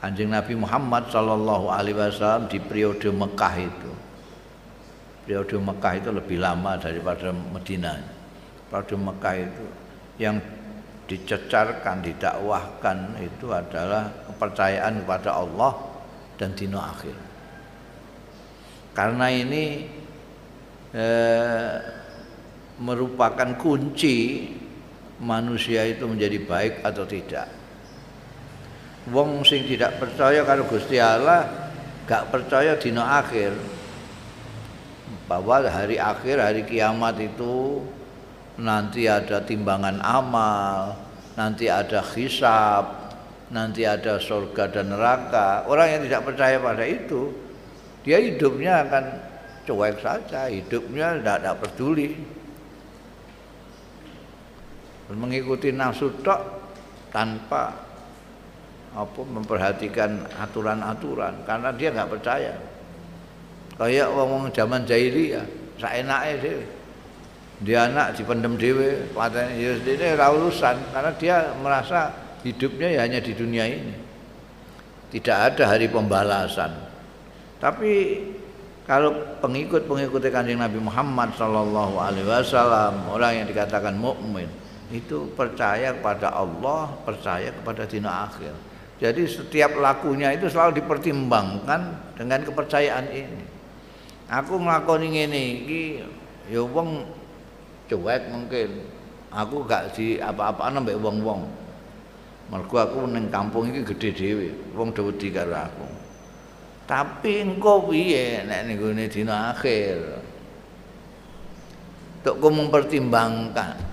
Anjing 0.00 0.32
Nabi 0.32 0.56
Muhammad 0.56 1.12
Sallallahu 1.12 1.68
Alaihi 1.68 1.92
Wasallam 1.92 2.48
di 2.48 2.56
periode 2.56 3.12
Mekah 3.12 3.56
itu 3.60 3.92
periode 5.30 5.62
Mekah 5.62 5.92
itu 5.94 6.10
lebih 6.10 6.42
lama 6.42 6.74
daripada 6.74 7.30
Medina. 7.30 7.94
Periode 8.66 8.96
Mekah 8.98 9.34
itu 9.38 9.64
yang 10.18 10.42
dicecarkan, 11.06 12.02
didakwahkan 12.02 13.14
itu 13.22 13.46
adalah 13.54 14.10
kepercayaan 14.26 15.06
kepada 15.06 15.38
Allah 15.38 15.72
dan 16.34 16.50
dino 16.58 16.82
akhir. 16.82 17.14
Karena 18.90 19.30
ini 19.30 19.86
eh, 20.98 21.74
merupakan 22.80 23.54
kunci 23.60 24.48
manusia 25.20 25.84
itu 25.84 26.08
menjadi 26.08 26.40
baik 26.40 26.74
atau 26.80 27.04
tidak. 27.04 27.46
Wong 29.12 29.44
sing 29.44 29.68
tidak 29.68 30.00
percaya 30.00 30.44
kalau 30.44 30.64
Gusti 30.64 30.96
Allah 30.96 31.44
gak 32.08 32.32
percaya 32.32 32.76
dino 32.80 33.04
akhir 33.04 33.52
bahwa 35.28 35.62
hari 35.62 36.00
akhir 36.00 36.42
hari 36.42 36.66
kiamat 36.66 37.20
itu 37.20 37.84
nanti 38.58 39.06
ada 39.06 39.40
timbangan 39.44 40.02
amal, 40.02 40.98
nanti 41.38 41.70
ada 41.70 42.02
hisab, 42.12 43.14
nanti 43.48 43.86
ada 43.86 44.18
surga 44.18 44.68
dan 44.74 44.92
neraka. 44.92 45.64
Orang 45.70 45.88
yang 45.90 46.02
tidak 46.04 46.22
percaya 46.32 46.56
pada 46.58 46.84
itu, 46.84 47.30
dia 48.02 48.18
hidupnya 48.20 48.84
akan 48.88 49.04
cuek 49.64 49.96
saja, 50.02 50.50
hidupnya 50.50 51.20
tidak, 51.20 51.36
tidak 51.40 51.56
peduli. 51.62 52.08
Mengikuti 55.10 55.74
nafsu 55.74 56.06
tok 56.22 56.38
tanpa 57.10 57.74
apa 58.90 59.22
memperhatikan 59.22 60.26
aturan-aturan 60.38 61.46
karena 61.46 61.70
dia 61.74 61.88
nggak 61.94 62.10
percaya. 62.10 62.54
Kayak 63.78 64.10
wong-wong 64.14 64.50
zaman 64.54 64.86
jahiliyah 64.86 65.46
saenake 65.78 66.32
dhewe. 66.42 66.64
Dia 67.60 67.90
anak 67.90 68.16
dipendem 68.16 68.54
dhewe 68.56 69.10
patene 69.12 69.58
ya 69.58 69.72
dene 69.82 70.16
ora 70.16 70.26
urusan 70.32 70.76
karena 70.94 71.10
dia 71.18 71.36
merasa 71.60 72.10
hidupnya 72.46 72.88
ya 72.94 73.00
hanya 73.06 73.18
di 73.18 73.32
dunia 73.34 73.64
ini. 73.66 73.94
Tidak 75.10 75.36
ada 75.54 75.74
hari 75.74 75.90
pembalasan. 75.90 76.70
Tapi 77.58 78.22
kalau 78.86 79.14
pengikut-pengikut 79.42 80.22
kanjeng 80.30 80.58
Nabi 80.58 80.78
Muhammad 80.82 81.34
Sallallahu 81.34 81.98
Alaihi 81.98 82.26
Wasallam 82.26 83.10
orang 83.10 83.42
yang 83.42 83.46
dikatakan 83.46 83.94
mukmin 83.98 84.59
itu 84.90 85.30
percaya 85.38 85.94
kepada 85.94 86.34
Allah, 86.34 86.90
percaya 87.06 87.54
kepada 87.54 87.86
dina 87.86 88.26
akhir. 88.26 88.50
Jadi 89.00 89.22
setiap 89.24 89.78
lakunya 89.78 90.34
itu 90.34 90.50
selalu 90.50 90.82
dipertimbangkan 90.82 92.12
dengan 92.18 92.42
kepercayaan 92.44 93.06
ini. 93.08 93.42
Aku 94.28 94.60
nglakoni 94.60 95.08
ngene 95.14 95.40
iki 95.64 95.82
ya 96.50 96.60
wong 96.66 97.06
cuek 97.88 98.22
mungkin. 98.28 98.70
Aku 99.30 99.62
gak 99.62 99.94
di 99.94 100.18
apa-apaan 100.18 100.82
mbek 100.82 100.98
wong-wong. 100.98 101.46
Mergo 102.50 102.76
aku 102.82 103.06
ning 103.06 103.30
kampung 103.30 103.70
iki 103.70 103.86
gedhe 103.94 104.10
dhewe 104.10 104.48
wong 104.74 104.90
wedi 104.90 105.30
karo 105.30 105.54
aku. 105.54 105.86
Tapi 106.90 107.46
engko 107.46 107.86
piye 107.86 108.42
nek 108.42 108.66
ning 108.66 108.76
dina 109.06 109.54
akhir? 109.54 110.18
Tok 112.26 112.42
mempertimbangkan 112.42 113.89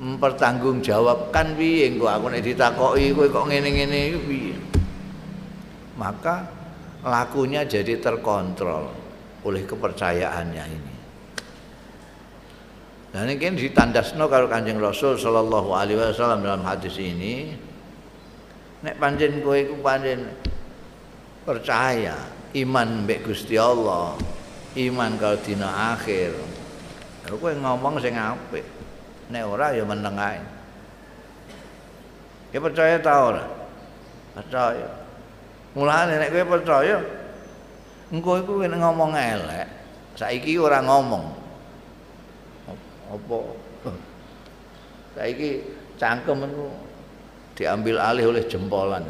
mempertanggungjawabkan 0.00 1.60
piye 1.60 1.92
engko 1.92 2.08
aku 2.08 2.32
nek 2.32 2.40
ditakoki 2.40 3.12
kowe 3.12 3.28
kok 3.28 3.46
ngene-ngene 3.52 4.16
piye 4.24 4.56
maka 6.00 6.48
lakunya 7.04 7.68
jadi 7.68 8.00
terkontrol 8.00 8.88
oleh 9.44 9.62
kepercayaannya 9.64 10.64
ini. 10.68 10.94
Dan 13.10 13.26
ini 13.26 13.42
kan 13.42 13.58
ditandasno 13.58 14.24
kalau 14.30 14.46
Kanjeng 14.46 14.78
Rasul 14.78 15.18
sallallahu 15.18 15.74
alaihi 15.74 15.98
wasallam 15.98 16.46
dalam 16.46 16.62
hadis 16.62 16.94
ini 16.96 17.52
nek 18.80 18.96
panjen 18.96 19.44
kowe 19.44 19.58
iku 19.58 19.76
panjen 19.82 20.30
percaya 21.44 22.16
iman 22.56 23.04
mbek 23.04 23.26
Gusti 23.26 23.58
Allah, 23.60 24.16
iman 24.78 25.10
kalau 25.20 25.36
dina 25.42 25.92
akhir. 25.92 26.32
Kowe 27.28 27.52
ngomong 27.52 28.00
sing 28.00 28.14
apik. 28.16 28.79
Nek 29.30 29.44
ora 29.46 29.70
ya 29.70 29.86
meneng 29.86 30.18
ae. 30.18 30.42
Ya 32.50 32.58
percaya 32.58 32.98
ta 32.98 33.14
ora? 33.30 33.44
Percaya. 34.34 34.90
Mulane 35.78 36.18
nek 36.18 36.34
kowe 36.34 36.58
percaya, 36.58 36.98
engko 38.10 38.42
iku 38.42 38.52
ngomong 38.66 39.14
elek 39.14 39.80
saiki 40.18 40.58
ora 40.58 40.82
ngomong 40.82 41.24
apa 43.10 43.38
saiki 45.16 45.62
cangkem 45.96 46.44
itu 46.44 46.66
diambil 47.54 47.96
alih 48.02 48.34
oleh 48.34 48.44
jempolan 48.50 49.06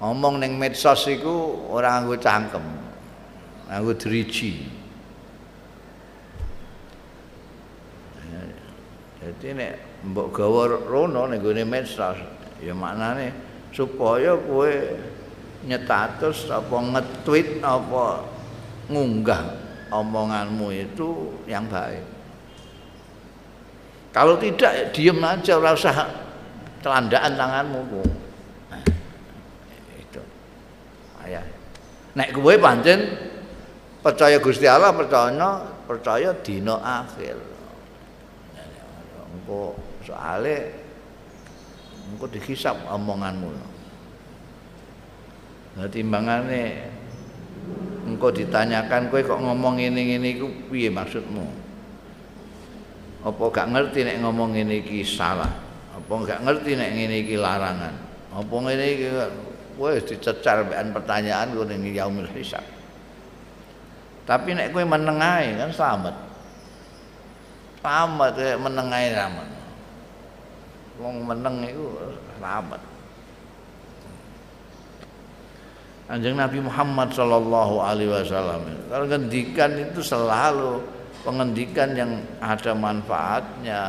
ngomong 0.00 0.40
ning 0.40 0.56
medsos 0.56 1.04
iku 1.06 1.68
ora 1.68 2.00
nganggo 2.00 2.16
cangkem 2.16 2.64
nganggo 3.68 3.92
driji 3.94 4.79
jadi 9.20 9.48
nek 9.52 9.72
mbok 10.08 10.32
gawa 10.32 10.80
rono 10.80 11.28
ning 11.28 11.44
gone 11.44 11.60
medsos 11.68 12.16
ya 12.64 12.72
maknane 12.72 13.36
supaya 13.68 14.32
kowe 14.32 14.72
nyetatus 15.68 16.48
apa 16.48 16.72
nge-tweet 16.72 17.60
apa 17.60 18.24
ngunggah 18.88 19.42
omonganmu 19.92 20.68
itu 20.72 21.36
yang 21.44 21.68
baik. 21.68 22.02
Kalau 24.10 24.34
tidak 24.40 24.72
ya 24.74 24.84
diem 24.90 25.18
aja 25.22 25.52
ora 25.60 25.70
usah 25.76 25.94
telandaan 26.82 27.38
tanganmu. 27.38 27.80
Nah, 28.72 28.82
itu. 29.94 30.22
Ayah. 31.22 31.44
Nek 32.18 32.34
kowe 32.34 32.54
pancen 32.58 33.06
percaya 34.02 34.42
Gusti 34.42 34.66
Allah, 34.66 34.90
percaya 34.90 35.62
percaya 35.86 36.34
dina 36.42 36.80
akhir. 36.82 37.49
Engko 39.50 39.74
soalnya 40.06 40.62
engko 42.06 42.30
dihisap 42.30 42.86
omonganmu. 42.86 43.50
Nah 45.74 45.90
timbangane 45.90 46.86
engkau 48.06 48.30
ditanyakan 48.30 49.10
kowe 49.10 49.18
kok 49.18 49.42
ngomong 49.42 49.82
ini 49.82 50.22
ini 50.22 50.38
iku 50.38 50.46
piye 50.70 50.86
maksudmu? 50.86 51.42
Apa 53.26 53.42
gak 53.50 53.74
ngerti 53.74 54.06
nek 54.06 54.22
ngomong 54.22 54.54
ini 54.54 54.86
iki 54.86 55.02
salah? 55.02 55.50
Apa 55.98 56.12
gak 56.30 56.46
ngerti 56.46 56.78
nek 56.78 56.90
ngene 56.94 57.16
iki 57.26 57.34
larangan? 57.34 57.94
Apa 58.30 58.54
ngene 58.54 58.84
iki 58.86 59.06
wis 59.82 60.06
dicecar 60.06 60.62
mbekan 60.62 60.94
pertanyaan 60.94 61.58
kowe 61.58 61.66
ning 61.66 61.90
yaumil 61.90 62.30
hisab. 62.38 62.62
Tapi 64.30 64.54
nek 64.54 64.70
kowe 64.70 64.86
meneng 64.86 65.18
ae 65.18 65.58
kan 65.58 65.74
selamat. 65.74 66.29
Selamat 67.80 68.36
kowe 68.36 68.52
meneng 68.68 68.88
ae 68.92 69.08
selamat. 69.08 69.48
Wong 71.00 71.16
meneng 71.24 71.56
iku 71.64 71.96
selamat. 72.36 72.80
Anjing 76.12 76.36
Nabi 76.36 76.58
Muhammad 76.60 77.08
Shallallahu 77.16 77.80
Alaihi 77.80 78.12
Wasallam. 78.12 78.68
Kalau 78.92 79.06
ngendikan 79.08 79.72
itu 79.80 80.04
selalu 80.04 80.84
pengendikan 81.24 81.96
yang 81.96 82.20
ada 82.42 82.76
manfaatnya, 82.76 83.82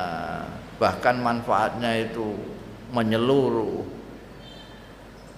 bahkan 0.79 1.19
manfaatnya 1.19 2.07
itu 2.07 2.31
menyeluruh, 2.95 3.83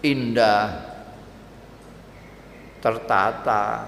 indah, 0.05 0.77
tertata, 2.83 3.87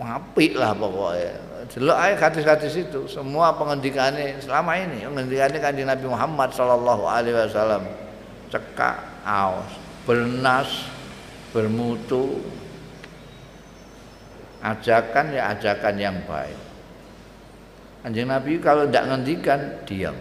apik 0.00 0.56
lah 0.56 0.76
pokoknya. 0.76 1.34
Delok 1.66 1.98
ae 1.98 2.14
hadis-hadis 2.14 2.74
itu, 2.78 3.10
semua 3.10 3.50
pengendikannya 3.58 4.38
selama 4.38 4.78
ini 4.78 5.02
pengendikannya 5.02 5.58
kan 5.58 5.74
Nabi 5.74 6.06
Muhammad 6.06 6.54
Shallallahu 6.54 7.04
Alaihi 7.10 7.34
Wasallam 7.34 7.82
cekak, 8.54 9.02
aus, 9.26 9.66
bernas, 10.06 10.70
bermutu 11.56 12.44
ajakan 14.60 15.32
ya 15.32 15.56
ajakan 15.56 15.94
yang 15.96 16.16
baik 16.28 16.58
kanjeng 18.04 18.28
Nabi 18.28 18.60
kalau 18.60 18.84
tidak 18.84 19.04
ngendikan 19.08 19.60
diam 19.88 20.16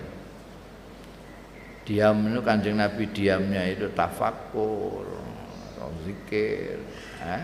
diam 1.83 2.17
itu 2.23 2.39
kanjeng 2.39 2.77
Nabi 2.79 3.03
diamnya 3.11 3.67
itu 3.67 3.91
tafakur 3.91 5.03
zikir 6.07 6.79
eh? 7.21 7.43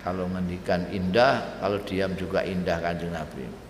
Kalau 0.00 0.24
ngendikan 0.28 0.88
indah 0.92 1.60
kalau 1.60 1.78
diam 1.84 2.12
juga 2.16 2.40
indah 2.44 2.80
kanjeng 2.80 3.12
Nabi 3.12 3.60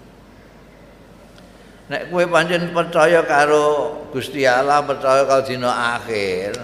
Nek 1.90 2.06
kue 2.06 2.22
pancen 2.30 2.70
percaya 2.70 3.18
karo 3.26 3.98
Gusti 4.14 4.46
Allah, 4.46 4.78
percaya 4.86 5.26
kalau 5.26 5.42
dina 5.42 5.98
akhir, 5.98 6.54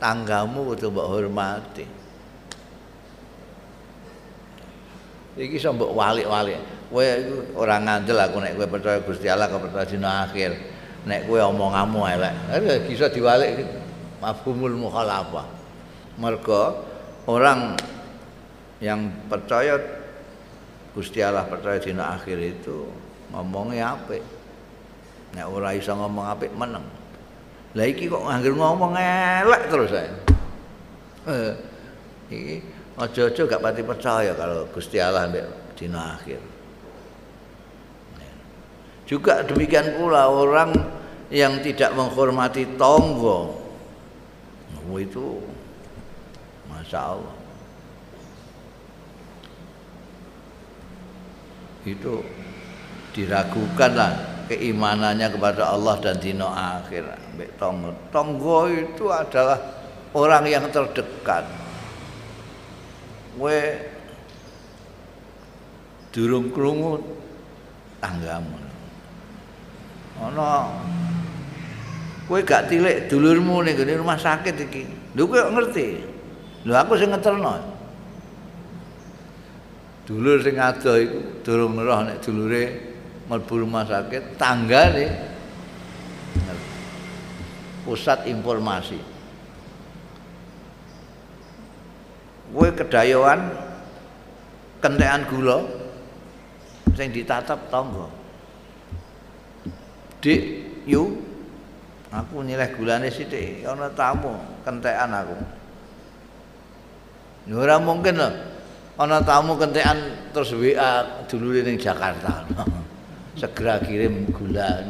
tanggamu 0.00 0.72
kudu 0.72 0.88
mbok 0.88 1.04
hormati. 1.04 1.84
Iki 5.36 5.60
iso 5.60 5.76
mbok 5.76 5.92
walik-walik. 5.92 6.56
Kowe 6.88 7.04
ora 7.60 7.76
ngandel 7.76 8.16
aku 8.16 8.40
nek 8.40 8.56
kowe 8.56 8.66
percaya 8.72 9.04
Gusti 9.04 9.28
Allah 9.28 9.52
kok 9.52 9.68
percaya 9.68 9.84
dina 9.84 10.24
akhir. 10.24 10.56
Nek 11.04 11.28
kowe 11.28 11.36
omonganmu 11.36 12.00
elek, 12.08 12.88
iso 12.88 13.04
diwalik 13.12 13.68
mafhumul 14.24 14.80
mukhalafah. 14.80 15.44
Mergo 16.16 16.88
orang 17.28 17.76
yang 18.78 19.10
percaya 19.26 19.78
Gusti 20.94 21.22
Allah 21.22 21.46
percaya 21.46 21.78
dina 21.78 22.18
akhir 22.18 22.38
itu 22.38 22.90
ngomongnya 23.30 23.94
apik. 23.94 24.22
Nek 25.36 25.46
ora 25.46 25.76
iso 25.76 25.94
ngomong 25.94 26.26
apik 26.26 26.50
meneng. 26.56 26.82
Lah 27.76 27.86
iki 27.86 28.08
kok 28.08 28.24
nganggur 28.24 28.54
ngomong 28.56 28.98
elek 28.98 29.62
terus 29.70 29.90
saya. 29.94 30.12
Eh, 31.28 31.52
iki 32.32 32.56
aja-aja 32.98 33.42
gak 33.46 33.62
pati 33.62 33.82
percaya 33.86 34.32
kalau 34.34 34.66
Gusti 34.74 34.98
Allah 34.98 35.30
mbek 35.30 35.76
dina 35.78 36.18
akhir. 36.18 36.40
Juga 39.08 39.40
demikian 39.40 39.96
pula 39.96 40.28
orang 40.28 40.76
yang 41.32 41.64
tidak 41.64 41.96
menghormati 41.96 42.76
tonggo. 42.76 43.56
Oh, 44.88 44.96
itu 45.00 45.40
Masya 46.68 47.00
Allah. 47.16 47.37
Itu 51.88 52.20
diragukan 53.16 53.92
lah 53.96 54.12
keimanannya 54.52 55.28
kepada 55.32 55.72
Allah 55.72 55.96
dan 56.04 56.16
dino 56.20 56.48
akhir. 56.48 57.04
Tonggo. 57.56 57.90
Tonggo 58.12 58.68
itu 58.68 59.08
adalah 59.08 59.56
orang 60.12 60.44
yang 60.48 60.68
terdekat. 60.68 61.48
We 63.38 63.78
durung 66.12 66.50
krungu 66.50 66.98
tanggamu. 68.02 68.58
Ana 70.18 70.66
kowe 72.26 72.42
gak 72.42 72.66
tilik 72.68 73.06
dulurmu 73.06 73.62
ning 73.62 73.78
rumah 73.78 74.18
sakit 74.18 74.66
iki. 74.66 74.82
Lho 75.14 75.30
kowe 75.30 75.38
ngerti? 75.54 76.02
Lho 76.66 76.74
aku 76.74 76.98
sing 76.98 77.14
ngeterno 77.14 77.77
dulur 80.08 80.40
sing 80.40 80.56
adoh 80.56 80.96
iku 80.96 81.44
durung 81.44 81.76
roh 81.76 82.00
nek 82.00 82.24
dulure 82.24 82.64
mlebu 83.28 83.54
rumah 83.60 83.84
sakit 83.84 84.40
tangga 84.40 84.88
nih 84.96 85.12
pusat 87.84 88.24
informasi. 88.24 88.96
Gue 92.48 92.68
kedayoan 92.72 93.52
kentean 94.80 95.28
gula 95.28 95.68
sing 96.96 97.12
ditatap 97.12 97.68
tonggo 97.68 98.08
dik 100.24 100.40
yu 100.88 101.20
aku 102.08 102.40
nilai 102.40 102.72
gulane 102.72 103.12
sithik 103.12 103.60
ana 103.68 103.92
tamu 103.92 104.32
kentean 104.64 105.12
aku. 105.12 105.36
Ora 107.52 107.76
mungkin 107.76 108.16
loh 108.16 108.32
ana 108.98 109.22
tamu 109.22 109.54
kentean 109.54 110.26
terus 110.34 110.50
WA 110.58 111.22
dulu 111.30 111.54
ning 111.62 111.78
Jakarta. 111.78 112.42
Segera 113.40 113.78
kirim 113.78 114.26
gula. 114.34 114.82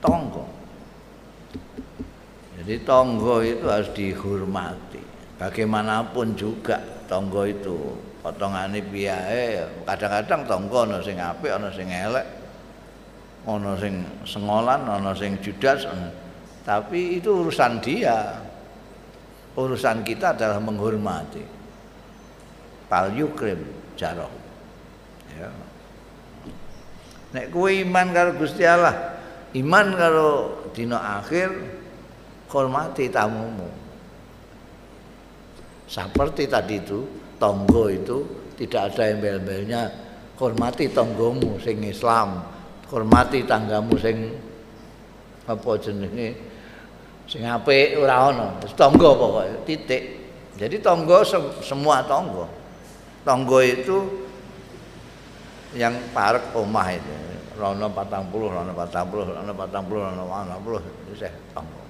Tonggo. 0.00 0.48
Jadi 2.56 2.74
tonggo 2.88 3.44
itu 3.44 3.68
harus 3.68 3.92
dihormati. 3.92 5.04
Bagaimanapun 5.36 6.32
juga 6.32 6.80
tonggo 7.04 7.44
itu 7.44 7.76
potongannya 8.24 8.80
biaya 8.86 9.66
kadang-kadang 9.84 10.40
tonggo 10.48 10.78
ada 10.86 11.02
sing 11.02 11.18
apik 11.18 11.50
ada 11.50 11.74
sing 11.74 11.90
elek 11.90 12.22
ada 13.42 13.74
sing 13.76 13.94
sengolan 14.24 14.80
ada 14.88 15.12
sing 15.12 15.36
judas. 15.44 15.84
Tapi 16.64 17.20
itu 17.20 17.44
urusan 17.44 17.82
dia. 17.84 18.40
Urusan 19.52 20.00
kita 20.00 20.32
adalah 20.32 20.56
menghormati 20.56 21.61
pal 22.92 23.08
yukrim 23.16 23.64
jaroh 23.96 24.28
ya 25.32 25.48
Nek 27.32 27.48
kowe 27.48 27.72
iman 27.72 28.12
karo 28.12 28.36
Gusti 28.36 28.60
Allah, 28.60 29.16
iman 29.56 29.86
karo 29.96 30.30
dina 30.76 31.16
akhir, 31.16 31.48
hormati 32.52 33.08
tamumu. 33.08 33.72
Seperti 35.88 36.44
tadi 36.44 36.84
itu, 36.84 37.08
tonggo 37.40 37.88
itu 37.88 38.28
tidak 38.60 38.92
ada 38.92 39.16
embel-embelnya. 39.16 39.82
Hormati 40.36 40.92
tonggomu 40.92 41.56
sing 41.56 41.80
Islam, 41.88 42.44
hormati 42.92 43.48
tanggamu 43.48 43.96
sing 43.96 44.36
apa 45.48 45.70
jenenge 45.80 46.36
sing 47.24 47.48
apik 47.48 47.96
ora 47.96 48.28
ana. 48.28 48.48
Tonggo 48.76 49.16
pokoke 49.16 49.64
titik. 49.64 50.02
Jadi 50.60 50.84
tonggo 50.84 51.24
semua 51.64 52.04
tonggo. 52.04 52.61
Tonggo 53.22 53.58
itu 53.62 53.98
yang 55.78 55.94
parek 56.10 56.52
omah 56.58 56.88
itu. 56.92 57.14
Rono 57.52 57.86
40 57.94 58.32
rono 58.32 58.72
40 58.74 59.38
rono 59.38 59.52
40 59.54 59.86
rono 59.86 60.22
40 60.26 61.14
isih 61.14 61.32
tanggo 61.52 61.82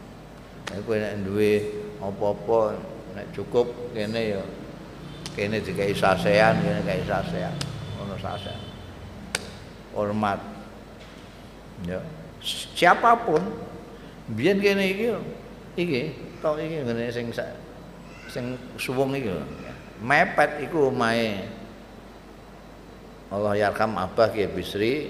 nek 0.72 0.88
kowe 0.88 0.96
nek 0.96 1.14
duwe 1.20 1.52
apa-apa 2.00 2.58
nek 3.12 3.26
cukup 3.36 3.68
kene 3.92 4.40
ya 4.40 4.42
kene 5.36 5.60
dikai 5.60 5.92
sasean 5.92 6.64
kene 6.64 6.80
dikai 6.80 7.04
sasean 7.04 7.52
ono 8.00 8.16
sasean 8.16 8.56
hormat. 9.92 10.40
Ya 11.84 12.00
siapa 12.40 13.20
pun 13.20 13.44
biyen 14.32 14.64
kene 14.64 14.84
iki 14.88 15.06
iki 15.76 16.02
tok 16.40 16.56
iki 16.56 16.88
ngene 16.88 17.12
sing 17.12 17.28
sing 18.32 18.56
suwung 18.80 19.12
iki 19.12 19.28
mepet 20.02 20.66
iku 20.66 20.90
omahe 20.90 21.46
Allah 23.32 23.56
yarham 23.56 23.96
Abah 23.96 24.28
Kiai 24.28 24.50
Bisri 24.50 25.08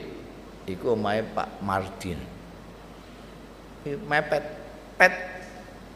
iku 0.68 0.94
omahe 0.94 1.26
Pak 1.26 1.58
Mardin. 1.64 2.20
Mepet 3.82 4.44
pet. 4.94 5.14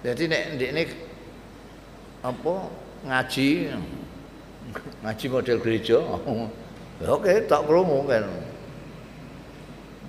Jadi 0.02 0.24
nek 0.26 0.44
ndekne 0.58 0.82
apa 2.26 2.54
ngaji 3.06 3.48
ngaji 5.06 5.26
model 5.30 5.58
gereja. 5.62 5.98
Ya 6.96 7.12
oke, 7.12 7.44
tak 7.44 7.62
krungu 7.68 8.08
kan. 8.08 8.24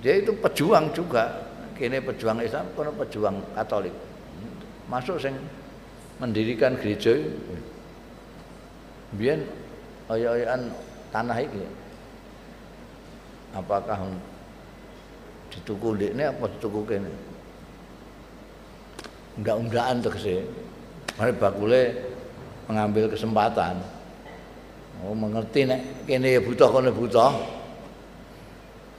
dia 0.02 0.21
itu 0.21 0.32
pejuang 0.38 0.93
juga 0.93 1.41
kini 1.73 2.02
pejuang 2.02 2.41
Islam 2.41 2.65
kono 2.78 2.93
pejuang 2.93 3.41
Katolik 3.58 3.93
masuk 4.88 5.17
sing 5.17 5.34
mendirikan 6.21 6.78
gereja 6.78 7.17
biar 9.15 9.39
oyo-oyoan 10.12 10.67
tanah 11.15 11.39
ini 11.39 11.63
apakah 13.56 14.00
dituku 15.52 15.96
ini 15.98 16.24
apa 16.28 16.46
dituku 16.58 16.82
kene? 16.86 17.12
Undak-undakan 19.38 20.02
tegese. 20.02 20.46
Mari 21.17 21.34
bakule 21.34 21.82
mengambil 22.70 23.10
kesempatan. 23.10 23.82
Oh 25.06 25.13
mengerti 25.13 25.65
nek 25.65 26.10
kene 26.10 26.38
ya 26.38 26.41
butuh 26.41 26.70
kono 26.70 26.89
butuh. 26.89 27.34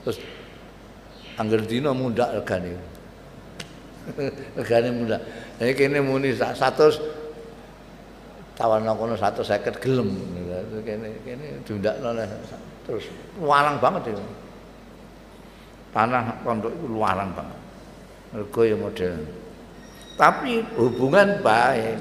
Terus 0.07 0.18
angger 1.38 1.62
dina 1.66 1.90
mundak 1.90 2.38
regane. 2.38 2.79
Regane 4.59 4.88
mundak. 4.94 5.21
Nek 5.59 5.75
kene 5.75 5.99
muni 6.03 6.35
100 6.35 7.17
tawana 8.59 8.90
kono 8.99 9.14
150 9.14 9.79
gelem. 9.79 10.11
Kene 10.83 11.09
kene 11.23 11.62
diundakno 11.62 12.11
terus 12.83 13.07
walang 13.38 13.79
banget 13.79 14.11
itu. 14.11 14.25
Tanah 15.94 16.42
pondok 16.42 16.75
itu 16.75 16.87
luaran 16.90 17.31
banget. 17.33 17.59
Mergo 18.35 18.61
ya 18.66 18.77
model. 18.77 19.14
Tapi 20.18 20.66
hubungan 20.75 21.38
baik. 21.40 21.97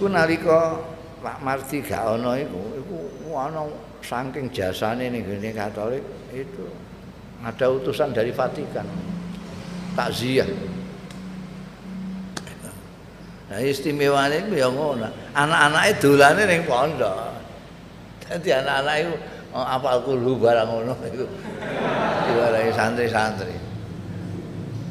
Ku 0.00 0.08
nalika 0.08 0.80
Pak 1.20 1.44
Marti 1.44 1.84
gak 1.84 2.16
ana 2.16 2.40
iku 2.40 2.60
iku 2.80 2.96
ana 3.36 3.68
saking 4.00 4.48
jasane 4.48 5.12
ning 5.12 5.20
gene 5.28 5.52
Katolik 5.52 6.00
itu 6.32 6.64
ada 7.44 7.68
utusan 7.68 8.16
dari 8.16 8.32
Vatikan. 8.32 8.88
Takziah 9.92 10.48
Nah 13.50 13.58
istimewanya 13.58 14.46
itu 14.46 14.62
ya 14.62 14.70
ngono. 14.70 15.10
Anak-anaknya 15.34 15.92
dolane 15.98 16.42
ning 16.46 16.62
pondok. 16.70 17.34
Dadi 18.22 18.54
anak-anak 18.54 18.94
itu 19.02 19.12
oh, 19.50 19.66
apal 19.66 19.98
kulhu 20.06 20.38
barang 20.38 20.70
ngono 20.70 20.94
iku. 21.02 21.26
Diwarai 22.30 22.70
santri-santri. 22.70 23.58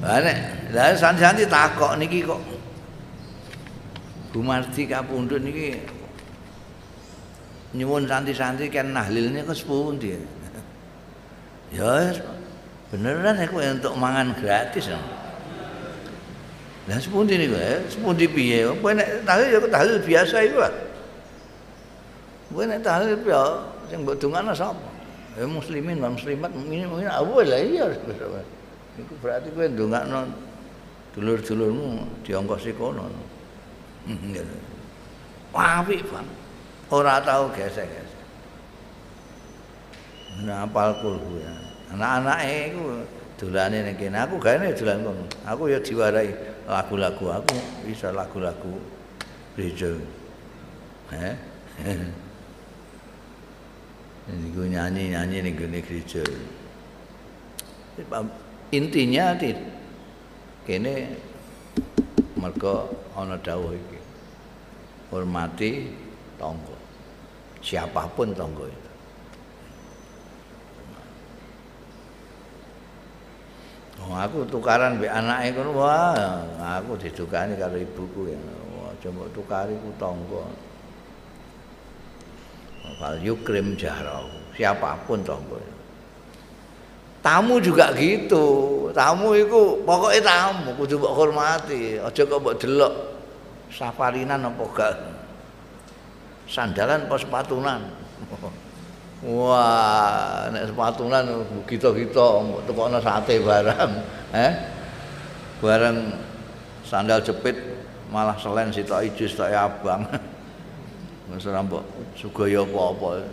Lah 0.04 0.20
nek 0.20 0.38
lah 0.76 0.92
santri-santri 0.92 1.48
takok 1.48 1.96
niki 1.96 2.28
kok 2.28 2.40
Bu 4.36 4.44
Marti 4.44 4.84
kapundhut 4.92 5.40
niki 5.40 5.80
nyuwun 7.80 8.12
santri-santri 8.12 8.68
kan 8.68 8.92
nahlilnya 8.92 9.48
kok 9.48 9.56
sepundi. 9.56 10.20
Ya 11.72 12.12
beneran 12.92 13.40
aku 13.40 13.64
untuk 13.64 13.96
mangan 13.96 14.36
gratis. 14.36 14.92
Ya. 14.92 15.00
Lah 16.90 16.98
sepundi 16.98 17.38
niku? 17.38 17.54
Eh? 17.54 17.86
Sepundi 17.86 18.26
piye? 18.26 18.66
Kowe 18.82 18.92
nek 18.98 19.22
tahlil 19.22 19.48
ya 19.54 19.60
tahlil 19.70 20.02
biasa 20.02 20.36
iku 20.42 20.58
lah. 20.58 20.74
Kowe 22.50 22.66
nek 22.66 22.82
tahlil 22.82 23.14
ya 23.22 23.44
sing 23.94 24.02
mbok 24.02 24.18
dongakno 24.18 24.58
sapa? 24.58 24.90
Ya 25.38 25.46
muslimin 25.46 26.02
wa 26.02 26.10
muslimat 26.10 26.50
mukminin 26.50 26.90
mukmin 26.90 27.06
awal 27.06 27.46
lah 27.46 27.62
iya. 27.62 27.86
Iku 28.98 29.14
berarti 29.22 29.54
kowe 29.54 29.70
ndongakno 29.70 30.34
dulur-dulurmu 31.14 32.10
diongkosi 32.26 32.74
kono. 32.74 33.06
Wah, 35.54 35.82
apik, 35.82 36.06
Bang. 36.10 36.26
Ora 36.90 37.22
tau 37.22 37.54
gesek-gesek. 37.54 38.26
Nah, 40.46 40.66
apal 40.66 40.98
kulhu 41.02 41.42
ya. 41.42 41.54
Anak-anake 41.94 42.74
iku 42.74 42.82
dolane 43.38 43.78
ning 43.86 43.98
kene. 43.98 44.18
Aku 44.26 44.42
gaene 44.42 44.74
dolan 44.74 45.06
kono. 45.06 45.26
Aku 45.46 45.70
ya 45.70 45.78
diwarai 45.82 46.34
lagu-lagu 46.70 47.26
aku 47.34 47.58
bisa 47.90 48.14
lagu-lagu 48.14 48.78
gereja. 49.58 49.90
Eh? 51.10 51.36
Ini 54.30 54.48
gue 54.54 54.68
nyanyi-nyanyi 54.70 55.42
nih 55.42 55.54
gue 55.58 55.82
gereja. 55.82 56.22
Intinya 58.70 59.34
kene 60.70 61.18
mereka 62.38 62.86
ana 63.18 63.42
dawuh 63.42 63.74
iki. 63.74 64.00
Hormati 65.10 65.90
tonggo. 66.38 66.78
Siapa 67.66 68.06
pun 68.14 68.38
tonggo 68.38 68.70
itu. 68.70 68.89
Oh, 74.00 74.16
aku 74.16 74.48
tukaran 74.48 74.96
mbek 74.96 75.12
anake 75.12 75.52
kono 75.60 75.76
wah 75.76 76.40
aku 76.80 76.96
didukani 76.96 77.60
karo 77.60 77.76
ibuku 77.76 78.32
ya. 78.32 78.40
Wah, 78.80 78.92
coba 79.04 79.24
tukari 79.36 79.76
ku 79.76 79.90
tangga. 80.00 80.46
Fal 83.00 83.16
yukrim 83.22 83.76
jarau, 83.76 84.28
siapa 84.56 84.96
pun 85.04 85.20
tangga. 85.22 85.60
Tamu 87.20 87.60
juga 87.60 87.92
gitu. 88.00 88.48
Tamu 88.96 89.36
itu 89.36 89.84
pokoknya 89.84 90.24
tamu 90.24 90.72
kudu 90.80 90.96
mbok 90.98 91.14
hormati, 91.14 92.00
aja 92.00 92.22
kok 92.24 92.40
mbok 92.40 92.56
delok 92.58 92.94
safarinan 93.70 94.48
apa 94.48 94.64
gak. 94.74 94.96
Sandalan 96.50 97.06
apa 97.06 97.16
sepatunan. 97.20 97.82
Wah, 99.20 100.48
nek 100.48 100.72
sepatunan 100.72 101.44
kita-kita 101.68 102.40
tukokno 102.64 103.04
sate 103.04 103.44
barang, 103.44 103.92
eh? 104.48 104.52
Barang 105.60 106.16
sandal 106.88 107.20
jepit 107.20 107.60
malah 108.08 108.40
selen 108.40 108.72
sitok 108.72 109.04
ijo 109.12 109.28
sitok 109.28 109.52
abang. 109.52 110.08
Wis 111.36 111.44
ora 111.52 111.60
mbok 111.60 111.84
sugaya 112.16 112.64
apa-apa. 112.64 113.28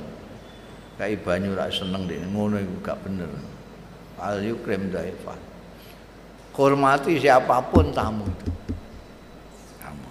Kayak 0.99 1.22
banyu 1.22 1.55
seneng 1.70 2.11
dek 2.11 2.18
ngono 2.35 2.59
iku 2.59 2.75
gak 2.83 2.99
bener. 3.07 3.31
Al 4.18 4.42
yukrim 4.42 4.90
daifa. 4.90 5.38
Hormati 6.51 7.20
siapa 7.20 7.62
pun 7.68 7.94
tamu 7.94 8.27
itu. 8.27 8.49
Tamu. 9.79 10.09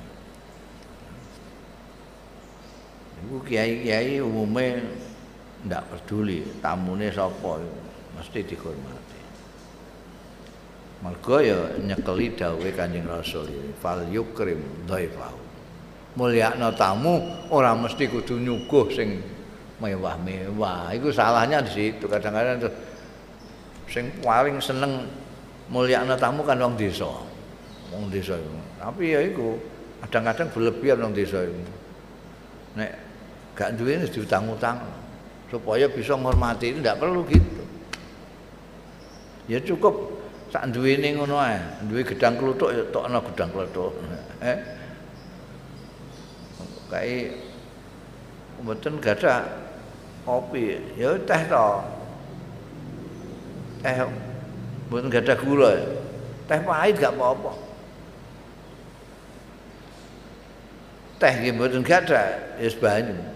Iku 3.28 3.38
kiai-kiai 3.44 4.24
umumnya 4.24 4.82
ndak 5.65 5.84
peduli 5.89 6.45
tamune 6.62 7.10
sapa 7.10 7.62
mesti 8.17 8.39
dihormati. 8.45 9.21
Mergo 11.04 11.38
ya 11.41 11.60
nyekeli 11.82 12.34
dawuhe 12.34 12.71
Kanjeng 12.73 13.06
Rasul 13.06 13.51
fal 13.82 14.06
yukrim 14.10 14.88
dhaifahu 14.89 15.45
mulyakno 16.15 16.71
tamu 16.73 17.19
ora 17.51 17.75
mesti 17.75 18.08
kudu 18.08 18.39
nyuguh 18.39 18.88
sing 18.91 19.19
mewah-mewah. 19.84 20.95
Iku 20.95 21.12
salahnya 21.12 21.60
di 21.62 21.71
situ 21.71 22.08
kadang-kadang 22.08 22.63
tuh. 22.63 22.73
Sing 23.91 24.10
paling 24.23 24.58
seneng 24.63 25.06
mulyakno 25.69 26.15
tamu 26.15 26.41
kan 26.47 26.58
wong 26.58 26.80
desa. 26.80 27.12
Wong 27.91 28.08
desa 28.10 28.39
itu. 28.39 28.51
Tapi 28.80 29.04
ya 29.13 29.19
iku 29.21 29.60
kadang-kadang 30.08 30.47
berlebihan 30.56 30.97
wong 31.04 31.13
desa 31.13 31.43
itu. 31.43 31.73
Nek 32.80 32.91
gak 33.56 33.75
duwe 33.80 33.99
diutang-utang 34.08 34.80
supaya 35.49 35.86
bisa 35.89 36.17
menghormati 36.17 36.73
itu 36.73 36.79
tidak 36.81 36.99
perlu 37.01 37.21
gitu. 37.29 37.63
Ya 39.45 39.62
cukup. 39.62 40.17
Sak 40.49 40.73
duwene 40.73 41.13
ngono 41.17 41.38
ae. 41.38 41.58
Duwe 41.86 42.01
gedang 42.01 42.38
kluthuk 42.38 42.73
ya 42.73 42.84
tokno 42.89 43.19
gedang 43.34 43.49
kluthuk. 43.53 43.93
Eh? 44.45 44.60
Kae 46.91 47.34
mboten 48.62 49.01
gadah 49.01 49.41
kopi. 50.27 50.77
Ya 50.99 51.17
teh 51.25 51.41
to. 51.49 51.69
Teh 53.81 53.95
mboten 54.89 55.10
gadah 55.10 55.38
gula. 55.39 55.71
Teh 56.45 56.60
pahit 56.62 56.93
gak 57.01 57.17
apa-apa. 57.17 57.58
Teh 61.17 61.34
nggih 61.41 61.53
mboten 61.58 61.81
gadah 61.81 62.60
ya 62.62 62.69
banyu 62.77 63.35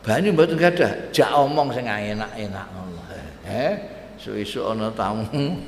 banyu 0.00 0.32
mboten 0.32 0.56
gadah 0.56 1.12
jak 1.12 1.28
omong 1.36 1.68
sing 1.76 1.84
enak-enak 1.84 2.66
ngono. 2.72 3.04
Eh 3.44 3.72
suwi-suwi 4.16 4.64
ana 4.64 4.88
tamu. 4.96 5.28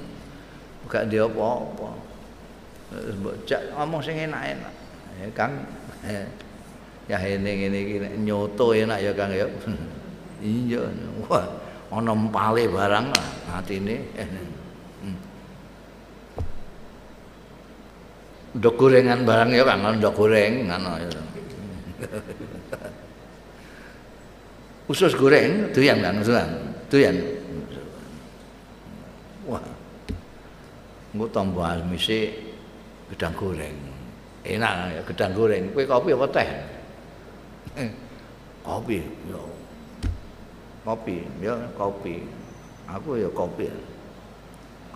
Gak 0.90 1.08
ndek 1.08 1.24
apa-apa. 1.24 1.88
Mbok 2.92 3.34
jak 3.44 3.60
omong 3.76 4.00
sing 4.00 4.16
enak-enak. 4.16 4.72
Eh 5.20 5.28
Kang 5.36 5.52
eh 6.04 6.24
ya 7.10 7.18
ini 7.20 7.50
ngene 7.60 7.78
iki 7.84 7.96
nyoto 8.24 8.72
enak 8.72 8.98
ya 9.00 9.12
Kang 9.12 9.32
ya. 9.32 9.46
Iya 10.42 10.90
wah 11.30 11.46
ana 11.94 12.10
empale 12.10 12.66
barang 12.66 13.14
atine 13.46 14.02
ndok 18.58 18.74
gorengan 18.74 19.22
barang 19.22 19.54
ya 19.54 19.62
Kang 19.62 19.86
ndok 20.02 20.18
goreng 20.18 20.66
ngono 20.66 20.98
ya 20.98 21.06
usus 24.92 25.16
goreng 25.16 25.72
doyan 25.72 26.04
kan 26.04 26.20
doyan 26.20 26.48
doyan. 26.92 27.16
Wah. 29.48 29.64
Engko 31.16 31.26
tambah 31.32 31.80
amise 31.80 32.28
gedang 33.08 33.32
goreng. 33.32 33.72
Enak 34.44 34.72
ya 34.92 35.00
gedang 35.08 35.32
goreng. 35.32 35.72
Kowe 35.72 35.84
kopi 35.88 36.12
apa 36.12 36.26
teh? 36.28 36.48
Eh, 37.80 37.88
kopi 38.60 39.00
yo 39.32 39.40
kopi 40.84 41.24
ya 41.40 41.56
kopi. 41.72 42.20
Aku 42.92 43.16
ya 43.16 43.28
kopi. 43.32 43.72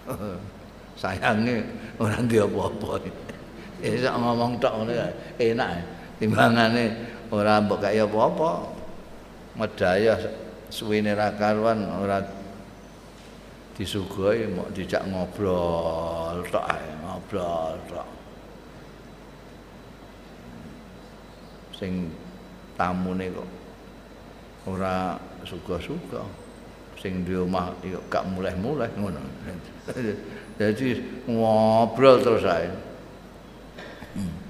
Sayangnya 1.01 1.65
orang 1.97 2.29
dia 2.29 2.45
apa-apa. 2.45 3.01
Ya 3.77 4.09
ngomong 4.17 4.57
ngono 4.57 4.89
enak. 5.37 5.85
Timbangane 6.17 6.97
ora 7.29 7.61
mbok 7.61 7.85
kaya 7.85 8.09
apa-apa 8.09 8.76
medaya 9.57 10.15
suwene 10.69 11.17
ra 11.17 11.33
karuan 11.33 11.89
ora 12.01 12.21
disuguhi 13.77 14.49
mau 14.53 14.69
dijak 14.73 15.05
ngobrol 15.09 16.45
tok 16.49 16.65
ngobrol 17.05 17.77
tok 17.89 18.09
sing 21.77 22.09
tamune 22.77 23.29
kok 23.33 23.49
ora 24.69 25.17
suka-suka 25.45 26.25
sing 26.97 27.25
di 27.29 27.37
omah 27.37 27.77
gak 28.09 28.25
mulai-mulai 28.33 28.89
ngono 28.97 29.21
jadi 30.61 30.89
ngobrol 31.29 32.17
terus 32.25 32.45
ae 32.49 32.69
hmm. 34.17 34.46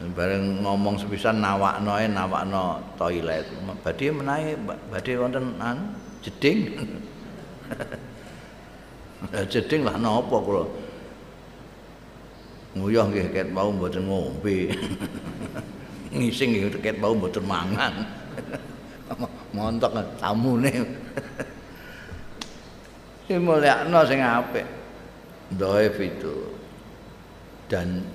Bareng 0.00 0.64
ngomong 0.64 0.96
sepisan 0.96 1.44
nawakno 1.44 2.00
e 2.00 2.08
nawakno 2.08 2.80
toilet. 2.96 3.44
Badhe 3.84 4.08
menawi 4.08 4.56
badhe 4.88 5.12
wonten 5.20 5.60
an 5.60 5.92
jeding. 6.24 6.72
Jeding 9.52 9.84
lah 9.84 10.00
napa 10.00 10.32
kula? 10.40 10.64
Nguyah 12.72 13.04
nggih 13.12 13.28
ket 13.28 13.48
mau 13.52 13.68
mboten 13.68 14.08
ngombe. 14.08 14.72
Ngising 16.16 16.56
nggih 16.56 16.80
ket 16.80 16.96
mau 16.96 17.12
mboten 17.12 17.44
mangan. 17.44 18.00
Montok 19.54 19.92
tamune. 20.16 20.72
Sing 23.28 23.44
mulyakno 23.44 24.00
sing 24.08 24.24
apik. 24.24 24.64
Dhaif 25.50 25.98
itu 26.00 26.56
dan 27.66 28.06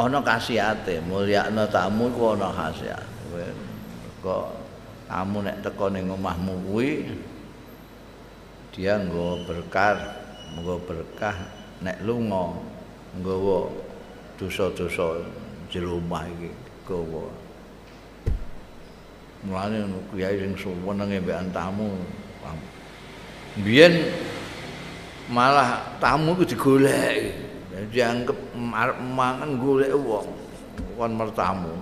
ana 0.00 0.18
kasihate 0.24 1.00
mulyakno 1.04 1.68
tamu 1.68 2.08
iku 2.08 2.36
ana 2.36 2.48
khasiat. 2.48 3.04
Kok 4.22 4.46
tamu 5.10 5.44
nek 5.44 5.60
teko 5.60 5.92
ning 5.92 6.08
omahmu 6.08 6.54
kuwi 6.70 7.10
dia 8.72 8.96
nggo 8.96 9.44
berkah 9.44 10.00
nggo 10.56 10.80
berkah 10.88 11.36
nek 11.84 12.00
lunga 12.00 12.56
nggawa 13.20 13.68
dosa-dosa 14.40 15.20
jero 15.68 16.00
omah 16.00 16.24
iki 16.24 16.48
gawa 16.88 17.28
mulane 19.44 19.84
kiai 20.16 20.40
sing 20.40 20.56
senenge 20.56 21.20
mbek 21.20 21.52
tamu 21.52 21.92
biyen 23.60 24.08
malah 25.28 25.84
tamu 26.00 26.32
ku 26.32 26.48
digoleki 26.48 27.51
dianggep 27.90 28.38
mangan 29.14 29.58
golek 29.58 29.90
wong 29.96 30.28
kon 30.98 31.12
mertamu. 31.16 31.74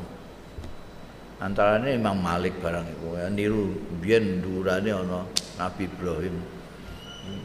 Antarane 1.40 1.96
Imam 1.96 2.20
Malik 2.20 2.60
barang 2.60 2.84
ya 3.16 3.28
niru 3.32 3.72
biyen 4.00 4.44
durane 4.44 4.92
ana 4.92 5.24
Nabi 5.56 5.88
Ibrahim. 5.88 6.36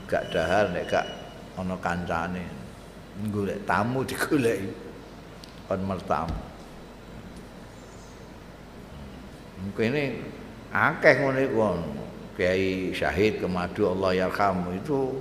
Gak 0.08 0.36
dahar 0.36 0.72
nek 0.76 0.88
gak 0.92 1.08
ana 1.56 1.76
kancane. 1.80 2.44
Golek 3.32 3.64
tamu 3.64 4.04
digoleki 4.10 4.68
kon 5.68 5.82
mertamu. 5.88 6.38
Mungkin 9.64 10.22
akeh 10.76 11.14
ngono 11.24 11.40
iku. 11.42 11.60
Kiai 12.36 12.92
Syahid 12.92 13.40
Kemadu 13.40 13.96
Allah 13.96 14.28
yarhamu 14.28 14.76
itu 14.76 15.16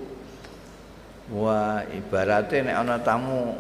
wah 1.33 1.81
ibaratnya 1.89 2.73
nek 2.73 2.77
ana 2.85 2.97
tamu 3.01 3.57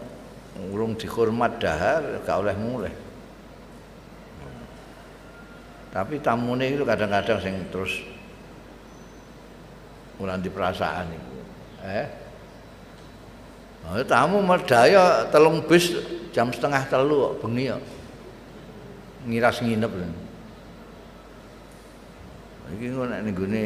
urung 0.70 0.94
dihormat 0.98 1.56
dahar 1.62 2.02
gak 2.22 2.36
oleh 2.40 2.56
mulai. 2.58 2.94
Tapi 5.94 6.18
tamune 6.18 6.66
itu 6.74 6.82
kadang-kadang 6.82 7.38
sing 7.38 7.54
terus 7.70 8.02
mulai 10.18 10.42
di 10.42 10.50
perasaan 10.50 11.06
itu. 11.10 11.34
Eh? 11.86 12.06
Oh, 13.84 14.00
tamu 14.02 14.40
merdaya 14.40 15.28
telung 15.28 15.62
bis 15.68 15.94
jam 16.34 16.50
setengah 16.50 16.82
telu 16.90 17.36
bengi 17.38 17.70
ya. 17.70 17.78
Ngiras 19.28 19.62
nginep. 19.62 19.92
Iki 22.74 22.86
ngono 22.90 23.12
nek 23.12 23.22
nggone 23.28 23.64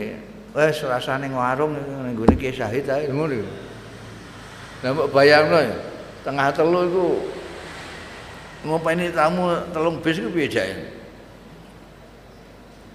wis 0.52 0.78
rasane 0.84 1.30
warung 1.30 1.78
ning 1.78 2.18
nggone 2.18 2.34
Ki 2.34 2.50
Syahid 2.50 2.90
ae 2.90 3.08
ngono. 3.08 3.67
Lah 4.78 4.94
mbok 4.94 5.10
bayangno 5.10 5.58
ya, 5.58 5.74
tengah 6.22 6.54
telu 6.54 6.80
iku 6.86 7.06
ngopeni 8.62 9.10
tamu 9.10 9.50
telung 9.74 9.98
bis 9.98 10.22
piye 10.22 10.46
jae. 10.46 10.74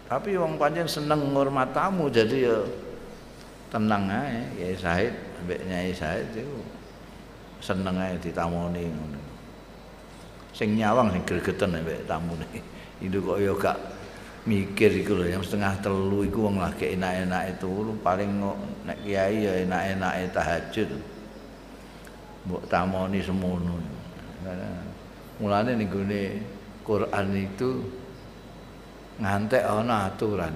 Tapi 0.07 0.39
wong 0.39 0.55
pancen 0.55 0.87
seneng 0.87 1.35
ngurmat 1.35 1.75
tamu 1.75 2.07
jadi 2.07 2.51
ya 2.51 2.57
tenang 3.67 4.07
ae 4.07 4.39
ya 4.61 4.67
Syahid 4.77 5.15
mbek 5.43 5.59
Nyai 5.67 5.91
Syahid 5.91 6.27
iku 6.37 6.59
seneng 7.59 7.99
ae 7.99 8.15
ditamoni 8.15 8.87
ngono. 8.87 9.19
Sing 10.55 10.79
nyawang 10.79 11.11
sing 11.11 11.23
gregeten 11.27 11.83
mbek 11.83 12.07
tamune. 12.07 12.47
Itu 13.03 13.19
kok 13.19 13.43
ya 13.43 13.51
gak 13.59 13.77
mikir 14.47 14.91
iku 15.03 15.19
lho 15.19 15.27
yang 15.27 15.43
setengah 15.43 15.79
telu 15.79 16.23
iku 16.27 16.47
wong 16.47 16.59
lagi 16.59 16.99
enak-enak 16.99 17.55
itu 17.55 17.95
paling 18.03 18.43
nek 18.83 18.99
kiai 18.99 19.47
ya 19.47 19.53
enak-enake 19.63 20.35
tahajud 20.35 20.89
mbok 22.47 22.63
tamoni 22.67 23.19
semono. 23.23 23.75
Mulane 25.39 25.75
ning 25.75 25.89
gone 25.89 26.23
Quran 26.83 27.27
itu 27.35 27.79
ngantek 29.17 29.63
ana 29.63 30.11
aturan 30.11 30.51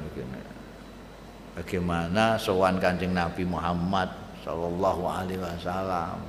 bagaimana 1.56 2.38
sowan 2.38 2.78
Kanjeng 2.78 3.16
Nabi 3.16 3.48
Muhammad 3.48 4.12
sallallahu 4.44 5.04
alaihi 5.08 5.42
wasallam. 5.42 6.20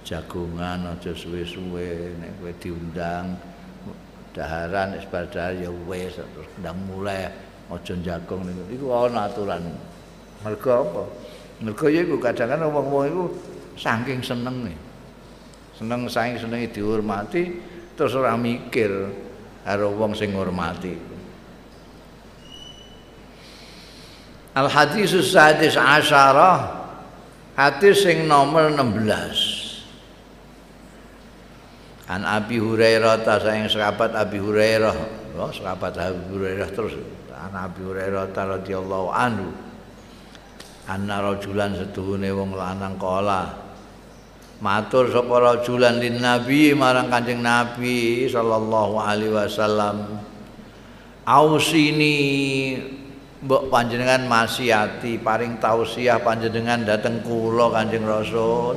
Jagungan 0.00 0.96
aja 0.96 1.12
suwe-suwe 1.12 2.16
nek 2.16 2.30
kowe 2.40 2.52
diundang 2.56 3.36
daharan 4.32 4.96
wis 4.96 5.04
badal 5.12 5.52
ya 5.60 5.68
wis 5.84 6.16
terus 6.16 6.48
ndang 6.56 6.78
mulai 6.88 7.28
aja 7.68 7.94
jagung 8.00 8.42
niku 8.48 8.64
iku 8.80 8.86
ana 9.06 9.28
aturan. 9.28 9.60
Mergo 10.40 10.72
apa? 10.72 11.02
Mergo 11.60 11.86
ya 11.92 12.00
kadang-kadang 12.06 12.72
wong-wong 12.72 13.04
iku 13.12 13.24
saking 13.80 14.20
senenge 14.20 14.76
seneng 15.72 16.04
saking 16.04 16.36
senenge 16.36 16.68
dihormati 16.68 17.56
terus 17.96 18.12
ora 18.12 18.36
mikir 18.36 19.08
karo 19.64 19.96
wong 19.96 20.12
sing 20.12 20.36
ngurmati 20.36 21.08
Al 24.50 24.66
hadis 24.66 25.14
sadis 25.30 25.78
asyara 25.78 26.82
hadis 27.54 28.02
sing 28.02 28.26
nomor 28.26 28.68
16 28.68 29.60
An 32.10 32.26
Abi 32.26 32.58
Hurairah 32.58 33.22
ta 33.22 33.38
sayang 33.38 33.70
sahabat 33.70 34.10
Abi 34.18 34.42
Hurairah. 34.42 34.98
Oh, 35.38 35.54
sahabat 35.54 35.94
Abi 35.94 36.26
Hurairah 36.34 36.68
terus. 36.74 36.98
An 37.30 37.54
Abi 37.54 37.86
Hurairah 37.86 38.34
radhiyallahu 38.34 39.14
anhu. 39.14 39.54
Anna 40.90 41.22
rajulan 41.22 41.78
setuhune 41.78 42.34
wong 42.34 42.58
lanang 42.58 42.98
kala. 42.98 43.69
Matur 44.60 45.08
sapa 45.08 45.40
rajulan 45.40 45.96
lin 45.96 46.20
Nabi 46.20 46.76
marang 46.76 47.08
Kanjeng 47.08 47.40
Nabi 47.40 48.28
sallallahu 48.28 49.00
alaihi 49.00 49.32
wasallam. 49.32 50.20
Ausini 51.24 52.16
mbok 53.40 53.72
panjenengan 53.72 54.28
masihati 54.28 55.16
paring 55.16 55.56
tausiah 55.64 56.20
panjenengan 56.20 56.84
dateng 56.84 57.24
kula 57.24 57.72
Kanjeng 57.72 58.04
Rasul. 58.04 58.76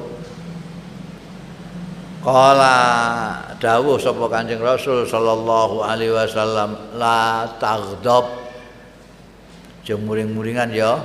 Kala 2.24 2.80
dawuh 3.60 4.00
sapa 4.00 4.24
Kanjeng 4.32 4.64
Rasul 4.64 5.04
sallallahu 5.04 5.84
alaihi 5.84 6.16
wasallam 6.16 6.96
la 6.96 7.44
taghdab. 7.60 8.40
Aja 9.84 10.00
muring-muringan 10.00 10.72
ya. 10.72 10.96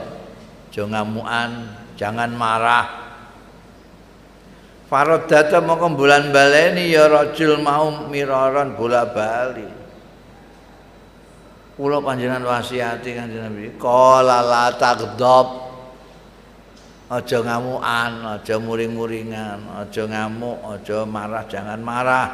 Aja 0.71 0.87
ngamukan, 0.87 1.51
jangan 1.99 2.31
marah. 2.31 3.08
Farodata 4.89 5.61
mau 5.61 5.77
bulan 5.93 6.33
baleni 6.33 6.97
ya 6.97 7.13
rajul 7.13 7.61
mau 7.61 8.09
miraron 8.09 8.73
bola 8.73 9.05
bali. 9.05 9.69
Kula 11.77 12.01
panjenengan 12.01 12.43
wasiati 12.43 13.15
Kanjeng 13.15 13.53
Nabi, 13.53 13.77
qala 13.77 14.43
la 14.43 14.73
taghdab. 14.75 15.69
Aja 17.09 17.41
ngamukan, 17.41 18.13
aja 18.37 18.61
muring-muringan, 18.61 19.65
aja 19.81 20.05
ngamuk, 20.05 20.61
aja 20.77 21.09
marah, 21.09 21.45
jangan 21.49 21.81
marah. 21.81 22.29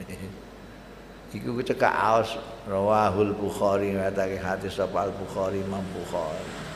Iku 1.36 1.62
cekak 1.62 1.94
aos 1.94 2.36
rawahul 2.66 3.32
Bukhari 3.36 3.94
ngatake 3.94 4.36
hadis 4.40 4.76
sapa 4.76 5.08
Al 5.08 5.12
Bukhari 5.14 5.62
Imam 5.62 5.84
Bukhari. 5.94 6.69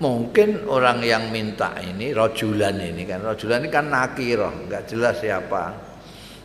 Mungkin 0.00 0.64
orang 0.64 1.04
yang 1.04 1.28
minta 1.28 1.76
ini 1.76 2.16
rojulan 2.16 2.72
ini 2.80 3.04
kan 3.04 3.20
rojulan 3.20 3.60
ini 3.60 3.68
kan 3.68 3.92
nakiro 3.92 4.48
nggak 4.64 4.88
jelas 4.88 5.20
siapa 5.20 5.90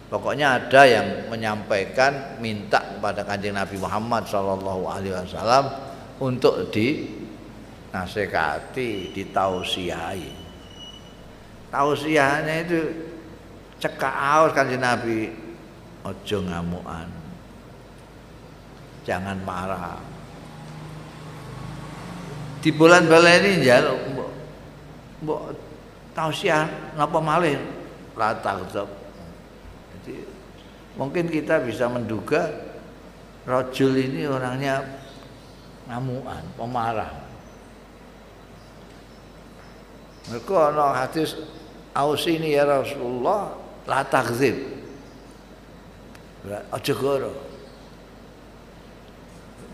Pokoknya 0.05 0.61
ada 0.61 0.85
yang 0.85 1.27
menyampaikan 1.33 2.37
minta 2.37 2.77
kepada 2.77 3.25
kanjeng 3.25 3.57
Nabi 3.57 3.81
Muhammad 3.81 4.29
Shallallahu 4.29 4.85
Alaihi 4.85 5.17
Wasallam 5.17 5.65
untuk 6.21 6.69
di 6.69 7.09
nasihati, 7.89 9.09
ditausiai. 9.17 10.29
Tausiahnya 11.73 12.55
itu 12.69 12.79
cekak 13.81 14.15
aus 14.15 14.53
kanjeng 14.53 14.85
Nabi, 14.85 15.33
ojo 16.05 16.37
ngamuan, 16.45 17.09
jangan 19.09 19.41
marah. 19.41 19.97
Di 22.65 22.73
bulan 22.73 23.05
baleni 23.05 23.61
ya, 23.61 23.77
mbok 25.21 25.53
tausiah 26.17 26.65
napa 26.97 27.21
malih 27.21 27.61
la 28.17 28.33
jadi 30.05 30.15
mungkin 30.97 31.29
kita 31.29 31.61
bisa 31.61 31.85
menduga 31.85 32.49
rojul 33.45 33.93
ini 33.93 34.25
orangnya 34.25 34.81
ngamuan, 35.85 36.41
pemarah. 36.57 37.13
Mereka 40.25 40.73
ada 40.73 41.05
hadis 41.05 41.37
ini 42.25 42.57
ya 42.57 42.65
Rasulullah 42.65 43.53
la. 43.85 44.65
Aja 46.73 46.93
goro. 46.97 47.33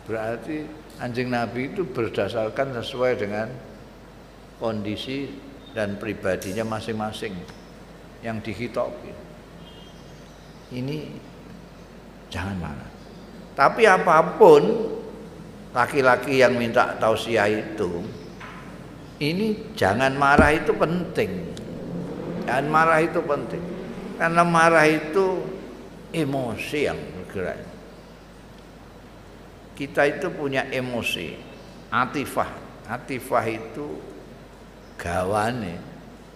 Berarti 0.08 0.81
anjing 1.02 1.34
Nabi 1.34 1.74
itu 1.74 1.84
berdasarkan 1.84 2.78
sesuai 2.78 3.18
dengan 3.18 3.50
kondisi 4.62 5.28
dan 5.74 5.98
pribadinya 5.98 6.78
masing-masing 6.78 7.34
yang 8.22 8.38
dihitopi 8.38 9.32
ini 10.72 11.12
jangan 12.32 12.56
marah. 12.64 12.90
Tapi 13.52 13.84
apa 13.84 14.40
pun 14.40 14.64
laki-laki 15.76 16.40
yang 16.40 16.56
minta 16.56 16.96
tausiah 16.96 17.52
itu 17.52 18.08
ini 19.20 19.76
jangan 19.76 20.16
marah 20.16 20.56
itu 20.56 20.72
penting. 20.72 21.52
Jangan 22.48 22.68
marah 22.72 23.00
itu 23.04 23.20
penting. 23.22 23.64
Karena 24.16 24.44
marah 24.48 24.88
itu 24.88 25.44
emosi 26.16 26.80
yang 26.88 26.98
bergerak. 26.98 27.60
Kita 29.76 30.06
itu 30.06 30.28
punya 30.30 30.68
emosi, 30.70 31.36
atifah. 31.90 32.52
Atifah 32.92 33.46
itu 33.48 33.98
gawane, 35.00 35.80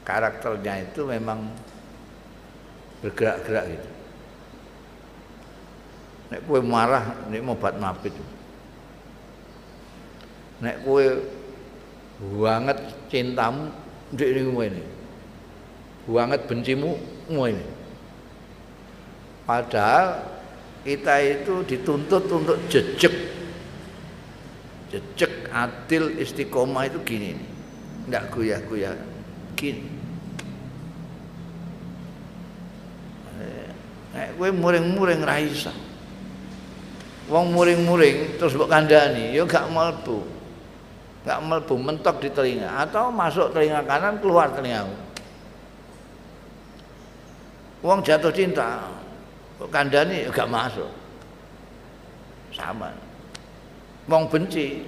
karakternya 0.07 0.87
itu 0.87 1.03
memang 1.03 1.51
bergerak-gerak 3.03 3.65
gitu. 3.75 3.89
Nek 6.25 6.41
kowe 6.49 6.59
marah 6.63 7.05
nek 7.29 7.45
mobat 7.45 7.77
mapit. 7.77 8.15
Nek 10.63 10.81
kowe 10.81 11.05
banget 12.41 12.79
cintamu 13.11 13.69
ndek 14.15 14.29
niku 14.33 14.51
ngene. 14.57 14.83
Banget 16.09 16.41
bencimu 16.49 16.97
ngene. 17.29 17.65
Padahal 19.45 20.34
kita 20.85 21.15
itu 21.25 21.65
dituntut 21.65 22.29
untuk 22.29 22.57
jejak 22.69 23.11
jejak 24.93 25.49
adil 25.49 26.13
istiqomah 26.21 26.85
itu 26.85 27.01
gini 27.01 27.33
enggak 28.05 28.29
goyah-goyah. 28.29 28.93
Gini. 29.57 29.87
Nek 34.13 34.37
kowe 34.37 34.49
muring-muring 34.53 35.25
ra 35.25 35.41
iso. 35.41 35.73
Wong 37.27 37.51
muring-muring 37.51 38.37
terus 38.37 38.53
mbok 38.53 38.69
kandhani 38.69 39.33
ya 39.33 39.43
gak 39.43 39.65
mlebu. 39.67 40.21
Gak 41.25 41.41
mlebu 41.41 41.73
mentok 41.81 42.21
di 42.21 42.29
telinga. 42.29 42.85
Atau 42.85 43.09
masuk 43.09 43.49
telinga 43.51 43.81
kanan 43.83 44.21
keluar 44.21 44.53
telinga 44.53 44.85
wong 47.85 48.01
jatuh 48.01 48.33
cinta 48.33 48.89
kok 49.59 49.69
kandhani? 49.71 50.27
Ya 50.27 50.29
gak 50.31 50.51
masuk. 50.51 50.91
Sama. 52.51 52.91
Wong 54.07 54.27
benci. 54.27 54.83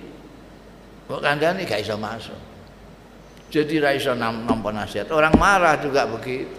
Kok 1.07 1.23
kandhani? 1.23 1.63
Gak 1.63 1.83
iso 1.83 1.95
masuk. 1.95 2.39
Jadi 3.47 3.79
ra 3.79 3.95
iso 3.95 4.11
nampa 4.11 4.69
nasihat. 4.75 5.07
Orang 5.11 5.39
marah 5.39 5.79
juga 5.79 6.03
begitu. 6.03 6.51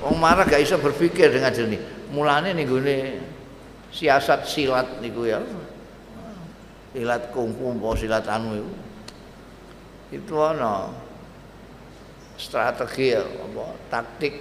Wong 0.00 0.16
marah 0.16 0.48
gak 0.48 0.64
iso 0.64 0.80
berpikir 0.80 1.28
dengan 1.28 1.52
jernih 1.52 1.98
mulane 2.08 2.56
ning 2.56 2.64
gone 2.64 3.20
siasat 3.92 4.48
silat 4.48 4.88
niku 5.04 5.28
ya. 5.28 5.40
Silat 6.96 7.30
kungfu 7.30 7.76
apa 7.78 7.88
silat 8.00 8.26
anu 8.26 8.58
itu 8.58 8.72
itu 10.08 10.34
ana 10.40 10.88
strategi 12.40 13.12
apa 13.12 13.76
taktik 13.92 14.34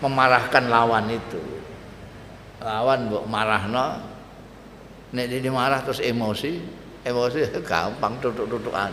memarahkan 0.00 0.64
lawan 0.68 1.08
itu. 1.12 1.40
Lawan 2.60 3.08
mbok 3.08 3.24
marahno 3.28 4.00
nek 5.14 5.26
ini 5.30 5.48
marah 5.48 5.80
terus 5.86 6.02
emosi 6.02 6.58
emosi 7.06 7.38
gampang 7.68 8.18
tutuk-tutukan. 8.18 8.92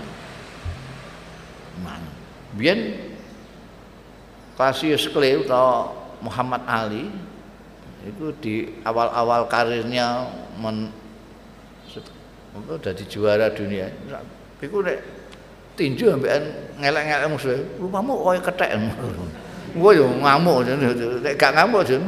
Man 1.82 2.02
biyen 2.54 3.02
Cassius 4.54 5.10
Clay 5.10 5.42
atau 5.42 5.90
Muhammad 6.22 6.62
Ali 6.70 7.10
itu 8.06 8.30
di 8.38 8.56
awal-awal 8.86 9.50
karirnya 9.50 10.30
men 10.62 10.94
jadi 12.84 13.04
juara 13.10 13.50
dunia. 13.50 13.90
Itu 14.62 14.86
nek 14.86 15.02
tinju 15.74 16.14
ambekan 16.14 16.44
ngelek-ngelek 16.78 17.28
musuh 17.34 17.58
rupamu 17.82 18.14
koyo 18.22 18.42
kethek 18.46 18.78
gua 19.74 19.92
yo 19.94 20.06
ngamuk 20.22 20.70
nek 21.22 21.34
gak 21.38 21.52
ngamuk 21.58 21.82
jen 21.86 22.02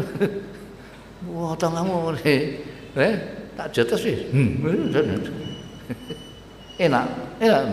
wah 1.34 1.54
ta 1.58 1.68
ngamuk 1.70 2.18
eh 2.26 3.14
tak 3.56 3.72
sih 3.74 4.16
hmm, 4.32 4.92
enak 6.86 7.08
enak. 7.40 7.64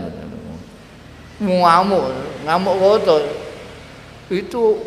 Ngamuk 1.43 2.05
ngamuk 2.47 2.75
kok 3.03 3.23
itu 4.31 4.79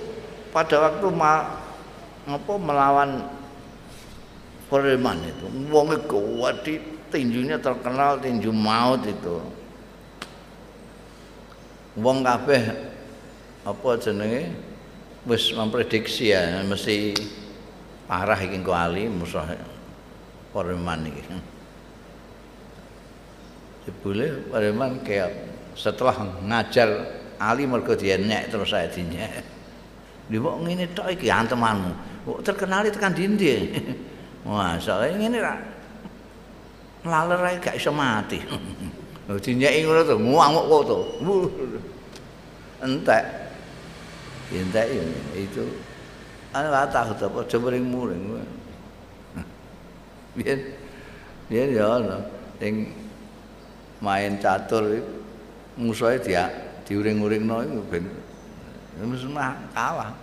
pada 0.55 0.87
waktu 0.87 1.07
ma 1.11 1.59
apa 2.25 2.53
melawan 2.57 3.27
preman 4.71 5.19
itu 5.27 5.45
wong 5.69 5.93
kuat 6.07 6.63
di 6.65 6.79
tinjunya 7.11 7.59
terkenal 7.59 8.17
tinju 8.17 8.49
maut 8.49 9.03
itu. 9.03 9.37
Wong 11.99 12.23
kabeh 12.23 12.63
apa 13.63 13.89
jenenge 13.99 14.51
wis 15.25 15.51
memprediksi 15.57 16.31
ya 16.31 16.61
mesti 16.61 17.17
parah 18.05 18.37
iki 18.37 18.61
engko 18.61 18.73
ali 18.73 19.09
musuh 19.09 19.41
preman 20.53 21.09
iki 21.09 21.21
jebule 23.85 24.49
preman 24.53 25.01
kayak 25.01 25.33
setelah 25.75 26.15
ngajar 26.45 26.89
Ali 27.35 27.67
mergo 27.67 27.95
dienyek 27.95 28.47
terus 28.47 28.71
saya 28.71 28.87
dinyek. 28.87 29.43
Di 30.31 30.39
kok 30.39 30.55
ngene 30.63 30.87
tok 30.95 31.11
iki 31.11 31.27
antemanmu. 31.27 31.91
Kok 32.23 32.39
terkenal 32.41 32.87
tekan 32.87 33.11
dindi. 33.11 33.75
Masalah 34.47 35.11
ngene 35.11 35.37
ra. 35.43 35.55
Laler 37.05 37.41
ae 37.45 37.57
gak 37.61 37.77
iso 37.77 37.91
mati. 37.91 38.39
Lho 39.27 39.37
dinyeki 39.37 39.79
ngono 39.85 40.01
to, 40.05 40.15
ngamuk 40.17 40.65
kok. 40.69 41.03
Entek. 42.85 43.23
Entek 44.53 44.87
itu 45.33 45.65
ana 46.53 46.69
lah 46.69 46.85
tahu 46.87 47.17
apa 47.17 47.39
jemring-muring. 47.49 48.21
Biyen 50.37 50.59
biyen 51.49 51.69
ya 51.73 51.85
ana 51.97 52.17
sing 52.61 52.93
main 53.99 54.37
catur 54.37 55.01
musuhe 55.75 56.21
dia 56.21 56.47
diuring-uringno 56.85 57.55
iku 57.65 57.81
ben 57.89 58.05
mesti 59.01 59.27
kalah. 59.73 60.13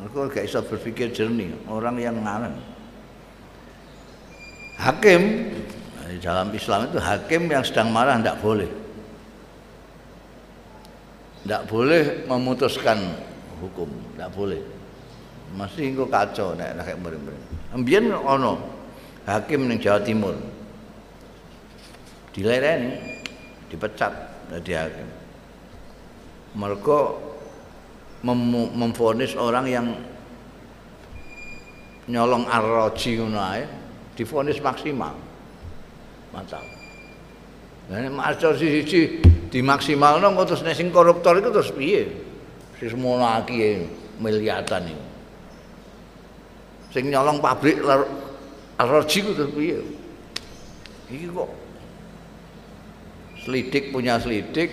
Mereka 0.00 0.32
gak 0.32 0.44
bisa 0.48 0.60
berpikir 0.64 1.12
jernih, 1.12 1.52
orang 1.68 2.00
yang 2.00 2.16
nganen. 2.24 2.56
Hakim 4.80 5.52
di 6.08 6.16
dalam 6.24 6.48
Islam 6.56 6.88
itu 6.88 6.96
hakim 6.96 7.52
yang 7.52 7.60
sedang 7.60 7.92
marah 7.92 8.16
tidak 8.16 8.40
boleh. 8.40 8.79
Tidak 11.40 11.62
boleh 11.64 12.28
memutuskan 12.28 13.00
hukum, 13.64 13.88
tidak 14.16 14.30
boleh. 14.36 14.60
Masih 15.56 15.90
engko 15.90 16.06
kacau 16.06 16.54
nek 16.54 16.76
nek 16.78 17.00
mring-mring. 17.00 17.42
Mbiyen 17.74 18.12
ono 18.12 18.60
hakim 19.24 19.66
ning 19.66 19.80
Jawa 19.80 20.04
Timur. 20.04 20.36
Dilereni, 22.30 22.94
dipecat 23.72 24.12
dari 24.52 24.72
hakim. 24.76 25.08
Mereka 26.54 26.98
mem 28.22 28.40
memfonis 28.76 29.34
orang 29.34 29.66
yang 29.66 29.86
nyolong 32.10 32.44
arroji 32.46 33.16
ngono 33.16 33.40
ae 33.40 33.64
difonis 34.14 34.60
maksimal. 34.60 35.16
Mantap. 36.30 36.62
Lah 37.90 37.98
nek 37.98 38.12
maksud 38.14 38.54
siji 38.60 39.18
dimaksimalno 39.50 40.32
kok 40.38 40.46
terus 40.54 40.62
nek 40.62 40.78
koruptor 40.94 41.38
iku 41.42 41.50
terus 41.50 41.74
piye? 41.74 42.06
Sing 42.78 42.88
semono 42.94 43.26
aki 43.26 43.84
miliatan 44.22 44.88
iki. 44.88 45.06
Sing 46.94 47.04
nyolong 47.10 47.42
pabrik 47.42 47.82
arroji 48.78 49.18
ku 49.26 49.30
terus 49.34 49.52
piye? 49.52 49.78
Iki 51.10 51.26
kok 51.34 51.50
selidik 53.44 53.90
punya 53.90 54.20
selidik 54.20 54.70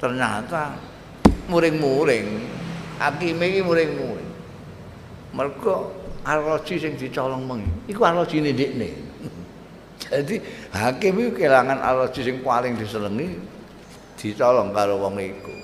ternyata 0.00 0.80
muring-muring 1.46 2.26
hakime 2.96 3.44
iki 3.52 3.60
muring-muring 3.60 4.30
mergo 5.36 5.92
arloji 6.24 6.80
sing 6.80 6.96
dicolong 6.96 7.44
mengi 7.44 7.68
iku 7.92 8.00
arlojine 8.08 8.56
ndekne 8.56 8.90
jadi 10.08 10.36
hakim 10.72 11.20
itu 11.20 11.30
kehilangan 11.36 11.78
arloji 11.84 12.20
sing 12.24 12.40
paling 12.40 12.80
disenengi 12.80 13.36
dicolong 14.20 14.76
karo 14.76 15.00
wong 15.00 15.16
iku. 15.16 15.54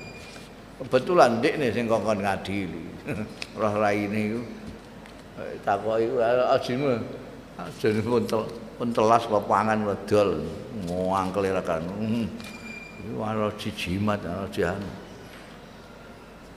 Kebetulan 0.80 1.44
ndekne 1.44 1.68
sing 1.72 1.84
kongkon 1.84 2.24
ngadili. 2.24 2.84
Roh 3.60 3.74
raine 3.76 4.20
iku. 4.32 4.40
Takoki 5.60 6.08
iku 6.08 6.16
ajimu. 6.24 6.88
Ajene 7.56 8.00
kuntel 8.00 8.42
kuntelas 8.80 9.24
pepangan 9.28 9.84
wedol. 9.84 10.40
Ngangkel 10.88 11.52
rekan 11.52 11.84
iku 13.04 13.20
arloji 13.20 13.68
jimat 13.76 14.20
arloji 14.24 14.64
anu. 14.64 14.90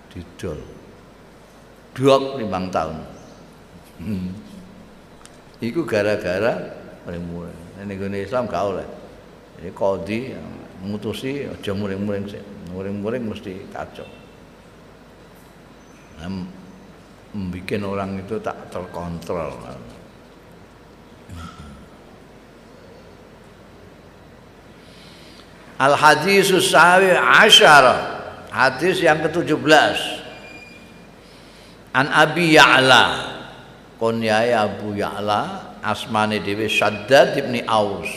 Didol. 0.09 0.59
Dok 1.93 2.23
limang 2.39 2.71
tahun. 2.71 2.97
Hmm. 3.99 4.31
iku 5.59 5.83
gara-gara 5.83 6.71
muring-muring 7.03 7.59
ini 7.83 8.23
Islam 8.23 8.47
gak 8.47 8.63
oleh. 8.63 8.87
Ini 9.59 9.75
kodi 9.75 10.31
mutusi 10.83 11.47
aja 11.47 11.71
muring-muring 11.75 12.25
sih 12.29 12.43
muring-muring 12.71 13.23
mesti 13.27 13.67
kacau 13.73 14.07
nah, 16.21 16.29
membuat 17.35 17.81
orang 17.83 18.11
itu 18.21 18.35
tak 18.39 18.57
terkontrol 18.71 19.53
Al 25.79 25.95
hadisus 25.95 26.75
sawi 26.75 27.15
asyara 27.15 28.19
Hadis 28.49 29.05
yang 29.05 29.21
ke-17. 29.21 29.97
An 31.93 32.09
Abi 32.09 32.57
Ya'la. 32.57 33.29
Kunyai 34.01 34.55
Abu 34.55 34.97
Ya'la 34.97 35.77
asmane 35.85 36.41
dhewe 36.41 36.65
Shaddad 36.65 37.37
ibni 37.37 37.61
Aus. 37.69 38.09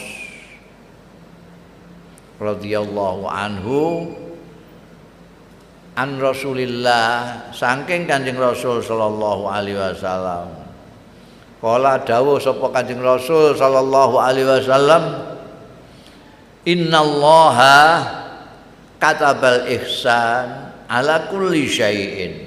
Radhiyallahu 2.43 3.23
anhu 3.31 4.11
an 5.95 6.19
Rasulillah 6.19 7.07
saking 7.55 8.11
Kanjeng 8.11 8.41
Rasul 8.41 8.83
sallallahu 8.83 9.47
alaihi 9.47 9.79
wasallam. 9.79 10.51
Kala 11.63 12.03
dawuh 12.03 12.43
sapa 12.43 12.75
Kanjeng 12.75 12.99
Rasul 12.99 13.55
sallallahu 13.55 14.19
alaihi 14.19 14.51
wasallam 14.51 15.31
Innallaha 16.63 17.79
katabal 19.03 19.67
ihsan 19.67 20.71
ala 20.87 21.27
kulli 21.27 21.67
syai'in 21.67 22.47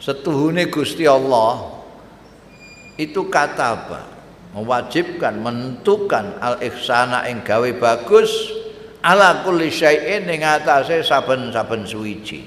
setuhune 0.00 0.64
Gusti 0.72 1.04
Allah 1.04 1.76
itu 2.96 3.28
kataba 3.28 4.17
mewajibkan 4.56 5.40
menentukan 5.40 6.40
al 6.40 6.56
ihsana 6.64 7.28
ing 7.28 7.44
gawe 7.44 7.70
bagus 7.76 8.30
ala 9.04 9.44
kulli 9.44 9.68
syai'in 9.68 10.26
ing 10.28 10.42
atase 10.42 11.04
saben-saben 11.04 11.84
suwiji. 11.84 12.40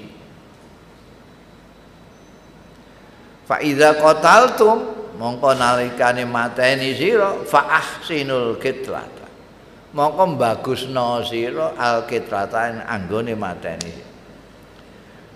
Fa 3.46 3.58
idza 3.62 3.98
qataltum 3.98 4.78
mongko 5.18 5.54
nalikane 5.54 6.26
mateni 6.26 6.94
sira 6.94 7.42
fa 7.46 7.68
ahsinul 7.82 8.58
qitlah 8.58 9.22
mongko 9.92 10.24
bagusno 10.40 11.20
sira 11.24 11.76
alkitratan 11.76 12.80
anggone 12.84 13.36
mateni. 13.36 13.94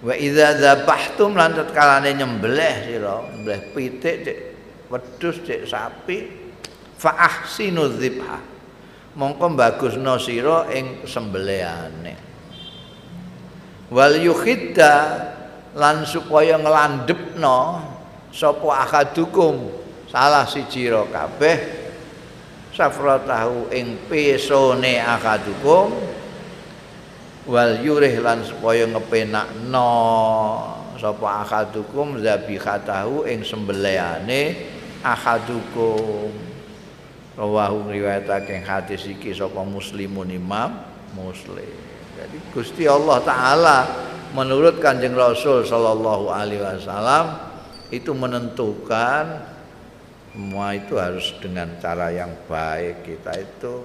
Wa 0.01 0.12
idza 0.12 0.57
dzabhtum 0.61 1.37
lan 1.37 1.57
tatkalane 1.57 2.12
nyembelih 2.17 2.75
sira 2.85 3.17
nyembelih 3.33 3.62
pitik 3.73 4.25
wedhus 4.93 5.41
sapi 5.67 6.45
fa 6.97 7.12
ahsinu 7.16 7.92
dzibha 7.92 8.57
mongko 9.16 9.57
bagusno 9.57 10.20
sira 10.20 10.68
ing 10.72 11.09
sembelihane. 11.09 12.14
Wal 13.88 14.18
yukhidda 14.20 14.94
lan 15.76 16.05
supaya 16.05 16.61
nglandepno 16.61 17.80
sapa 18.34 18.68
akadukum 18.84 19.72
salah 20.11 20.44
siji 20.44 20.92
ro 20.92 21.09
kabeh. 21.09 21.84
Safratahu 22.76 23.72
ing 23.72 24.05
pesone 24.05 25.01
akadukum 25.01 25.97
wal 27.49 27.80
yurih 27.80 28.20
lan 28.20 28.44
supaya 28.44 28.84
ngepenakno 28.84 29.92
sapa 31.01 31.40
akadukum 31.40 32.20
zabihatahu 32.20 33.24
ing 33.24 33.40
sembelihane 33.40 34.68
akadukum 35.01 36.55
rawahu 37.37 37.93
riwayatake 37.93 38.64
hadis 38.64 39.05
iki 39.05 39.37
sapa 39.37 39.61
muslimun 39.61 40.32
imam 40.32 40.72
muslim. 41.12 41.68
Jadi 42.16 42.37
Gusti 42.51 42.89
Allah 42.89 43.20
taala 43.20 43.78
menurut 44.32 44.80
Kanjeng 44.80 45.12
Rasul 45.12 45.68
sallallahu 45.68 46.32
alaihi 46.32 46.64
wasallam 46.64 47.37
itu 47.93 48.11
menentukan 48.16 49.57
semua 50.37 50.76
itu 50.76 51.01
harus 51.01 51.32
dengan 51.41 51.80
cara 51.80 52.12
yang 52.12 52.28
baik 52.45 53.05
kita 53.05 53.32
itu 53.41 53.84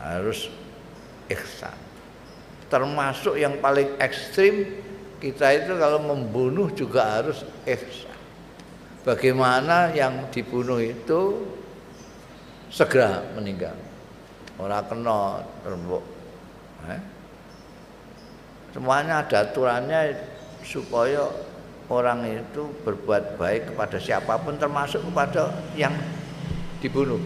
harus 0.00 0.52
ihsan. 1.32 1.76
Termasuk 2.68 3.40
yang 3.40 3.56
paling 3.60 3.96
ekstrim 4.00 4.84
kita 5.20 5.48
itu 5.56 5.72
kalau 5.80 6.00
membunuh 6.04 6.68
juga 6.76 7.20
harus 7.20 7.40
ihsan. 7.64 8.12
Bagaimana 9.04 9.92
yang 9.96 10.28
dibunuh 10.28 10.80
itu 10.80 11.44
segera 12.70 13.24
meninggal. 13.34 13.76
Orang 14.54 14.86
kena 14.86 15.42
terbuk 15.66 16.04
eh? 16.86 17.02
semuanya 18.70 19.26
ada 19.26 19.50
aturannya 19.50 20.14
supaya 20.62 21.26
orang 21.90 22.22
itu 22.26 22.70
berbuat 22.86 23.34
baik 23.34 23.74
kepada 23.74 23.98
siapa 23.98 24.38
pun 24.38 24.54
termasuk 24.54 25.02
kepada 25.02 25.50
yang 25.74 25.92
dibunuh. 26.78 27.18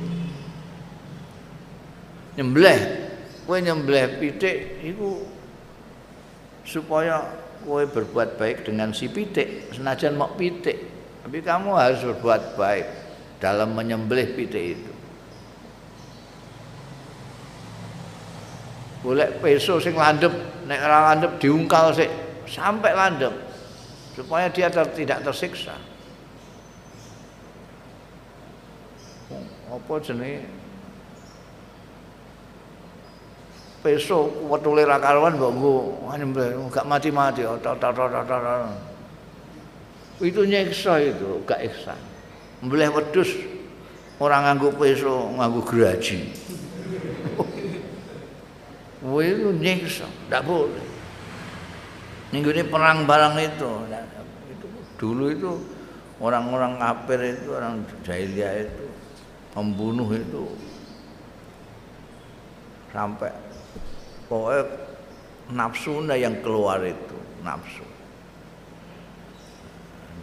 Nyembelih. 2.40 3.06
Kue 3.48 3.64
nyembelih 3.64 4.20
pitik 4.20 4.84
itu 4.84 5.24
supaya 6.68 7.24
kue 7.64 7.88
berbuat 7.88 8.36
baik 8.36 8.68
dengan 8.68 8.92
si 8.92 9.08
pitik. 9.08 9.72
Senajan 9.72 10.20
mau 10.20 10.32
pitik 10.36 10.98
tapi 11.28 11.44
kamu 11.44 11.76
harus 11.76 12.00
berbuat 12.08 12.56
baik 12.56 12.86
dalam 13.36 13.76
menyembelih 13.76 14.32
pitik 14.32 14.80
itu 14.80 14.87
boleh 19.08 19.40
peso 19.40 19.80
sing 19.80 19.96
landep 19.96 20.28
nek 20.68 20.84
ora 20.84 21.16
landep 21.16 21.40
diungkal 21.40 21.96
sih 21.96 22.04
sampai 22.44 22.92
landep 22.92 23.32
supaya 24.12 24.52
dia 24.52 24.68
ter, 24.68 24.84
tidak 24.92 25.24
tersiksa. 25.24 25.72
Apa 29.72 29.94
jenis 30.04 30.44
peso 33.80 34.28
wetule 34.52 34.84
ra 34.84 35.00
karuan 35.00 35.40
mbok 35.40 35.52
nggo 35.56 36.68
gak 36.68 36.84
mati-mati 36.84 37.46
itu 40.18 40.40
nyeksa 40.44 40.92
itu 41.00 41.40
gak 41.46 41.62
ihsan 41.72 42.00
mbeleh 42.60 42.90
wedhus 42.90 43.38
orang 44.18 44.50
nganggo 44.50 44.74
peso 44.74 45.30
nganggo 45.38 45.62
geraji 45.62 46.26
Itu 49.08 49.50
nyiksa, 49.56 50.06
tidak 50.28 50.42
boleh. 50.44 50.86
Minggu 52.28 52.52
ini 52.52 52.64
perang 52.68 53.08
barang 53.08 53.40
itu, 53.40 53.70
itu 54.52 54.66
dulu 55.00 55.24
itu 55.32 55.50
orang-orang 56.20 56.76
kafir 56.76 57.20
itu, 57.40 57.48
orang 57.56 57.80
jahiliyah 58.04 58.68
itu 58.68 58.86
membunuh 59.56 60.06
itu 60.12 60.44
sampai 62.92 63.32
pokoknya 64.28 64.62
nafsu 65.52 66.04
yang 66.12 66.36
keluar 66.44 66.84
itu 66.84 67.18
nafsu. 67.40 67.84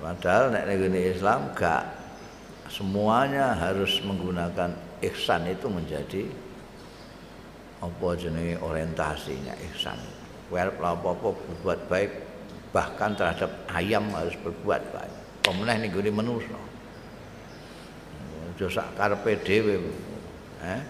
Padahal 0.05 0.53
nek 0.53 0.69
negeri 0.69 1.17
Islam 1.17 1.49
gak 1.57 1.81
semuanya 2.69 3.57
harus 3.57 3.97
menggunakan 4.05 4.77
ihsan 5.01 5.49
itu 5.49 5.65
menjadi 5.65 6.29
apa 7.86 8.07
jenenge 8.17 8.57
orientasinya 8.57 9.53
ihsan. 9.71 9.97
Well, 10.49 10.73
apa-apa 10.77 11.33
berbuat 11.33 11.79
baik 11.89 12.11
bahkan 12.73 13.13
terhadap 13.13 13.49
ayam 13.71 14.09
harus 14.13 14.33
berbuat 14.41 14.81
baik. 14.93 15.15
Pemenang 15.45 15.86
ning 15.86 15.93
gone 15.93 16.09
manusa. 16.09 16.57
Aja 18.53 18.67
sak 18.69 18.88
karepe 18.97 19.38
dhewe. 19.45 19.77
Eh? 20.65 20.81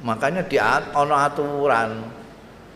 Makanya 0.00 0.44
di 0.48 0.56
ana 0.56 1.28
aturan, 1.28 2.08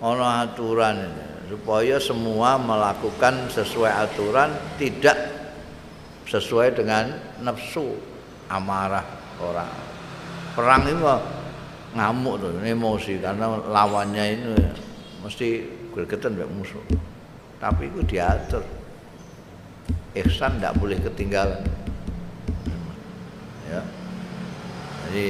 ana 0.00 0.44
aturan 0.44 1.08
supaya 1.48 1.96
semua 2.00 2.60
melakukan 2.60 3.48
sesuai 3.48 3.92
aturan 3.92 4.52
tidak 4.76 5.16
sesuai 6.28 6.72
dengan 6.76 7.16
nafsu 7.40 7.96
amarah 8.48 9.04
orang. 9.40 9.72
Perang 10.56 10.82
itu 10.88 11.04
ngamuk 11.95 12.42
tuh, 12.42 12.51
emosi 12.59 13.22
karena 13.22 13.47
lawannya 13.70 14.24
itu 14.34 14.51
mesti 15.22 15.49
gregetan 15.95 16.34
mbek 16.34 16.51
musuh. 16.51 16.82
Tapi 17.62 17.88
itu 17.88 18.03
diatur. 18.05 18.66
Ihsan 20.14 20.59
tidak 20.59 20.76
boleh 20.78 20.99
ketinggalan. 21.01 21.62
Ya. 23.70 23.82
Jadi 25.09 25.26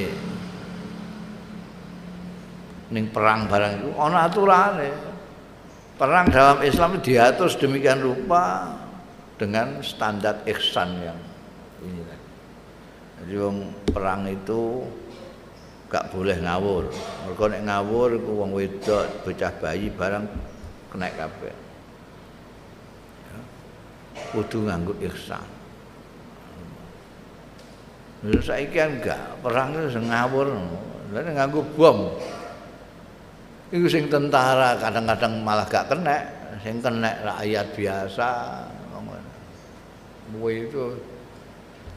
ning 2.92 3.08
perang 3.12 3.48
barang 3.48 3.72
itu 3.80 3.88
ana 3.96 4.28
aturane. 4.28 4.90
Perang 5.94 6.26
dalam 6.26 6.58
Islam 6.66 6.98
diatur 6.98 7.46
sedemikian 7.46 8.02
rupa 8.02 8.74
dengan 9.38 9.78
standar 9.80 10.42
ihsan 10.50 10.90
yang 10.98 11.18
ini. 11.86 12.02
Jadi 13.24 13.34
perang 13.94 14.26
itu 14.26 14.84
gak 15.94 16.10
boleh 16.10 16.34
ngawur. 16.42 16.90
Mergo 17.22 17.44
nek 17.46 17.62
ngawur 17.70 18.18
iku 18.18 18.30
wong 18.34 18.50
wedok, 18.50 19.06
bocah 19.22 19.52
bayi 19.62 19.86
barang 19.94 20.26
kena 20.90 21.06
kabeh. 21.14 21.54
Ya. 23.30 23.38
Kudu 24.34 24.66
nganggo 24.66 24.98
ihsan. 25.06 25.46
Lha 28.26 28.40
saiki 28.42 28.74
kan 28.74 28.98
enggak, 28.98 29.22
perang 29.38 29.70
itu 29.78 30.02
ngawur. 30.02 30.50
Lah 31.14 31.22
nganggo 31.22 31.62
bom. 31.78 32.18
Iku 33.70 33.86
sing 33.86 34.10
tentara 34.10 34.74
kadang-kadang 34.82 35.46
malah 35.46 35.66
gak 35.70 35.94
kena, 35.94 36.26
sing 36.66 36.82
kena 36.82 37.22
rakyat 37.22 37.70
biasa. 37.78 38.30
Kuwi 40.34 40.66
itu 40.66 40.98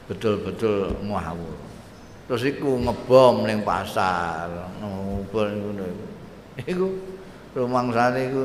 betul-betul 0.06 0.94
ngawur. 1.02 1.67
Terus 2.28 2.44
iku 2.44 2.76
ngebom 2.76 3.48
ning 3.48 3.64
pasar 3.64 4.52
ngebom 4.78 5.48
ngono 5.48 5.84
iku 6.68 6.86
rumangsane 7.56 8.28
iku 8.28 8.44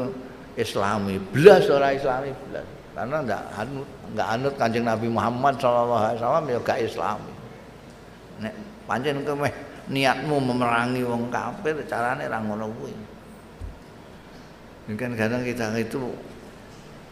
islami 0.57 1.19
blas 1.19 1.67
ora 1.69 1.93
islami 1.93 2.31
blas. 2.49 2.67
Karena 2.93 3.25
ndak 3.25 3.41
anut 3.57 3.89
ndak 4.13 4.27
anut 4.37 4.53
kanjeng 4.53 4.85
Nabi 4.85 5.09
Muhammad 5.09 5.57
sallallahu 5.57 6.03
alaihi 6.13 6.17
wasallam 6.21 6.45
ya 6.45 6.59
gak 6.61 6.79
islami. 6.85 7.33
Nek 8.37 8.53
pancen 8.85 9.25
kowe 9.25 9.49
niatmu 9.89 10.37
memerangi 10.37 11.01
wong 11.01 11.33
kafir 11.33 11.73
carane 11.89 12.29
ra 12.29 12.37
ngono 12.37 12.69
kuwi. 12.77 12.93
Kan 14.93 15.17
kadang 15.17 15.41
kita 15.41 15.73
itu 15.73 16.13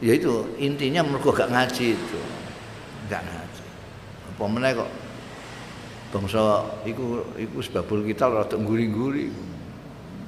ya 0.06 0.14
itu 0.14 0.54
intinya 0.62 1.02
mergo 1.02 1.34
gak 1.34 1.50
ngaji 1.50 1.98
itu. 1.98 2.22
Gak 3.10 3.26
ngaji. 3.26 3.66
Apa 4.38 4.70
kok 4.86 4.90
bangsa 6.12 6.68
iku 6.84 7.24
iku 7.40 7.58
sebabul 7.64 8.04
kita 8.04 8.28
rada 8.28 8.60
nguri-nguri 8.60 9.32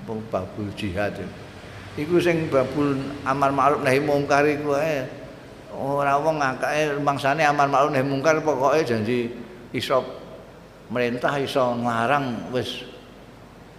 babul 0.08 0.68
jihad. 0.76 1.16
Iku 1.94 2.18
sing 2.18 2.50
babul 2.50 2.98
amar 3.28 3.54
ma'ruf 3.54 3.86
nahi 3.86 4.00
mungkar 4.02 4.48
iku 4.48 4.74
ae. 4.80 5.06
Ora 5.74 6.18
wong 6.18 6.42
ngakake 6.42 6.98
mangsane 7.04 7.44
amar 7.46 7.70
ma'ruf 7.70 7.94
nahi 7.94 8.06
mungkar 8.06 8.42
pokoke 8.42 8.82
janji 8.82 9.30
iso 9.76 10.02
merintah 10.90 11.36
iso 11.38 11.78
nglarang 11.78 12.50
wis. 12.50 12.88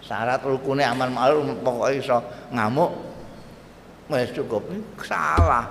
Syarat 0.05 0.45
rukune 0.45 0.85
amar 0.85 1.11
ma'ruf 1.11 1.43
pokoke 1.65 1.99
iso 1.99 2.23
ngamuk 2.55 2.93
wis 4.13 4.31
cukup. 4.31 4.63
Salah. 5.03 5.67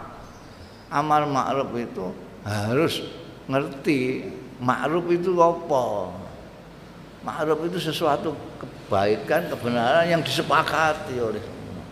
Amar 0.94 1.26
ma'ruf 1.26 1.74
itu 1.80 2.06
harus 2.46 3.02
ngerti 3.50 4.30
ma'ruf 4.60 5.08
itu 5.10 5.32
apa 5.40 5.84
Ma'ruf 7.24 7.60
itu 7.72 7.80
sesuatu 7.80 8.36
kebaikan, 8.60 9.48
kebenaran 9.48 10.06
yang 10.12 10.20
disepakati 10.20 11.16
oleh 11.24 11.40
semua. 11.40 11.84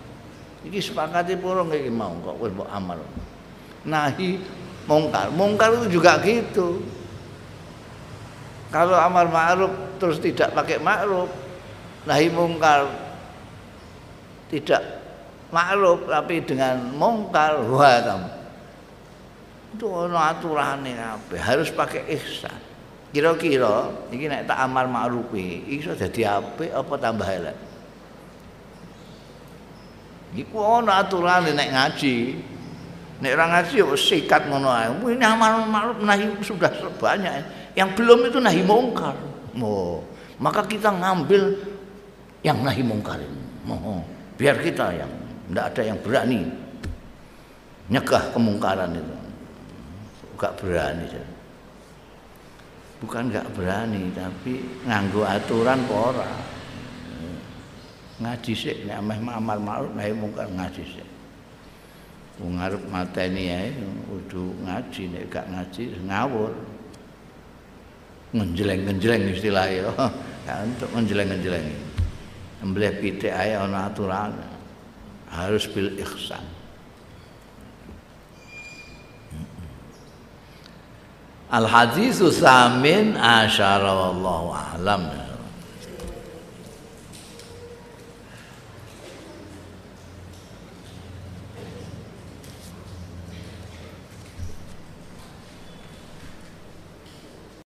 Iki 0.67 0.79
sepakati 0.91 1.39
purung 1.39 1.71
iki 1.71 1.87
mau 1.87 2.11
kok 2.19 2.35
wis 2.43 2.51
mbok 2.51 2.67
amal. 2.67 2.99
Nahi 3.87 4.43
mungkar. 4.85 5.31
Mungkar 5.31 5.71
itu 5.79 5.97
juga 5.99 6.19
gitu. 6.19 6.83
Kalau 8.71 8.95
amar 8.95 9.27
ma'ruf 9.31 9.71
terus 9.99 10.19
tidak 10.19 10.51
pakai 10.51 10.79
ma'ruf, 10.79 11.31
nahi 12.07 12.27
mungkar 12.31 12.87
tidak 14.51 14.83
ma'ruf 15.51 16.07
tapi 16.07 16.43
dengan 16.43 16.79
mungkar 16.95 17.59
wah 17.67 17.99
itu 19.71 19.87
ana 19.87 20.35
aturane 20.35 20.91
harus 21.39 21.71
pakai 21.71 22.03
ihsan. 22.19 22.70
Kira-kira 23.11 23.91
iki 24.07 24.31
nek 24.31 24.47
tak 24.47 24.55
amar 24.63 24.87
ma'rufi, 24.87 25.67
iso 25.67 25.91
dadi 25.91 26.23
apik 26.23 26.71
apa 26.71 26.93
tambah 26.95 27.27
elek? 27.27 27.57
Iku 30.31 30.55
ana 30.63 31.03
aturane 31.03 31.51
nek 31.51 31.69
ngaji. 31.75 32.17
Nek 33.19 33.31
ora 33.35 33.45
ngaji 33.51 33.83
ya 33.83 33.87
sikat 33.99 34.47
ngono 34.47 34.71
ae. 34.71 34.87
Ini 35.11 35.25
amar 35.27 35.67
ma'ruf 35.67 35.99
nahi 35.99 36.31
sudah 36.39 36.71
banyak. 36.95 37.43
Yang 37.75 37.89
belum 37.99 38.19
itu 38.31 38.39
nahi 38.39 38.63
mungkar. 38.63 39.19
Oh, 39.59 39.99
maka 40.39 40.63
kita 40.63 40.87
ngambil 40.87 41.59
yang 42.47 42.63
nahi 42.63 42.79
mungkar. 42.79 43.19
Oh, 43.67 43.99
biar 44.39 44.55
kita 44.63 44.95
yang 44.95 45.11
tidak 45.51 45.65
ada 45.75 45.81
yang 45.83 45.99
berani 45.99 46.41
nyegah 47.91 48.23
kemungkaran 48.31 48.95
itu. 48.95 49.15
Enggak 50.39 50.51
berani. 50.63 51.05
Bukan 53.01 53.33
nggak 53.33 53.57
berani 53.57 54.13
tapi 54.13 54.61
nganggo 54.85 55.25
aturan 55.25 55.81
kok 55.89 56.01
ora. 56.13 56.29
Ngaji 58.21 58.53
sik 58.53 58.85
nek 58.85 59.01
ameh 59.01 59.17
amal 59.25 59.57
ma'ruf 59.57 59.91
nahi 59.97 60.13
mungkar 60.13 60.45
ngaji 60.45 60.85
sik. 60.85 61.09
Wong 62.37 62.61
arep 62.61 62.85
mateni 62.93 63.73
kudu 64.05 64.53
ngaji 64.61 65.01
nek 65.17 65.23
gak 65.33 65.49
ngaji 65.49 65.83
ngawur. 66.05 66.53
Ngenjleng-ngenjleng 68.37 69.33
istilahnya 69.33 69.91
ya 70.45 70.53
untuk 70.69 70.89
ngenjleng-ngenjleng 70.93 71.67
embleh 72.61 72.93
pitik 73.01 73.33
ae 73.33 73.57
ana 73.57 73.89
aturan. 73.89 74.29
Harus 75.31 75.65
bil 75.65 75.89
ihsan 75.97 76.50
Al 81.51 81.67
hadis 81.67 82.23
samin 82.23 83.19
asyara 83.19 83.91
wallahu 83.91 84.55
a'lam. 84.55 85.30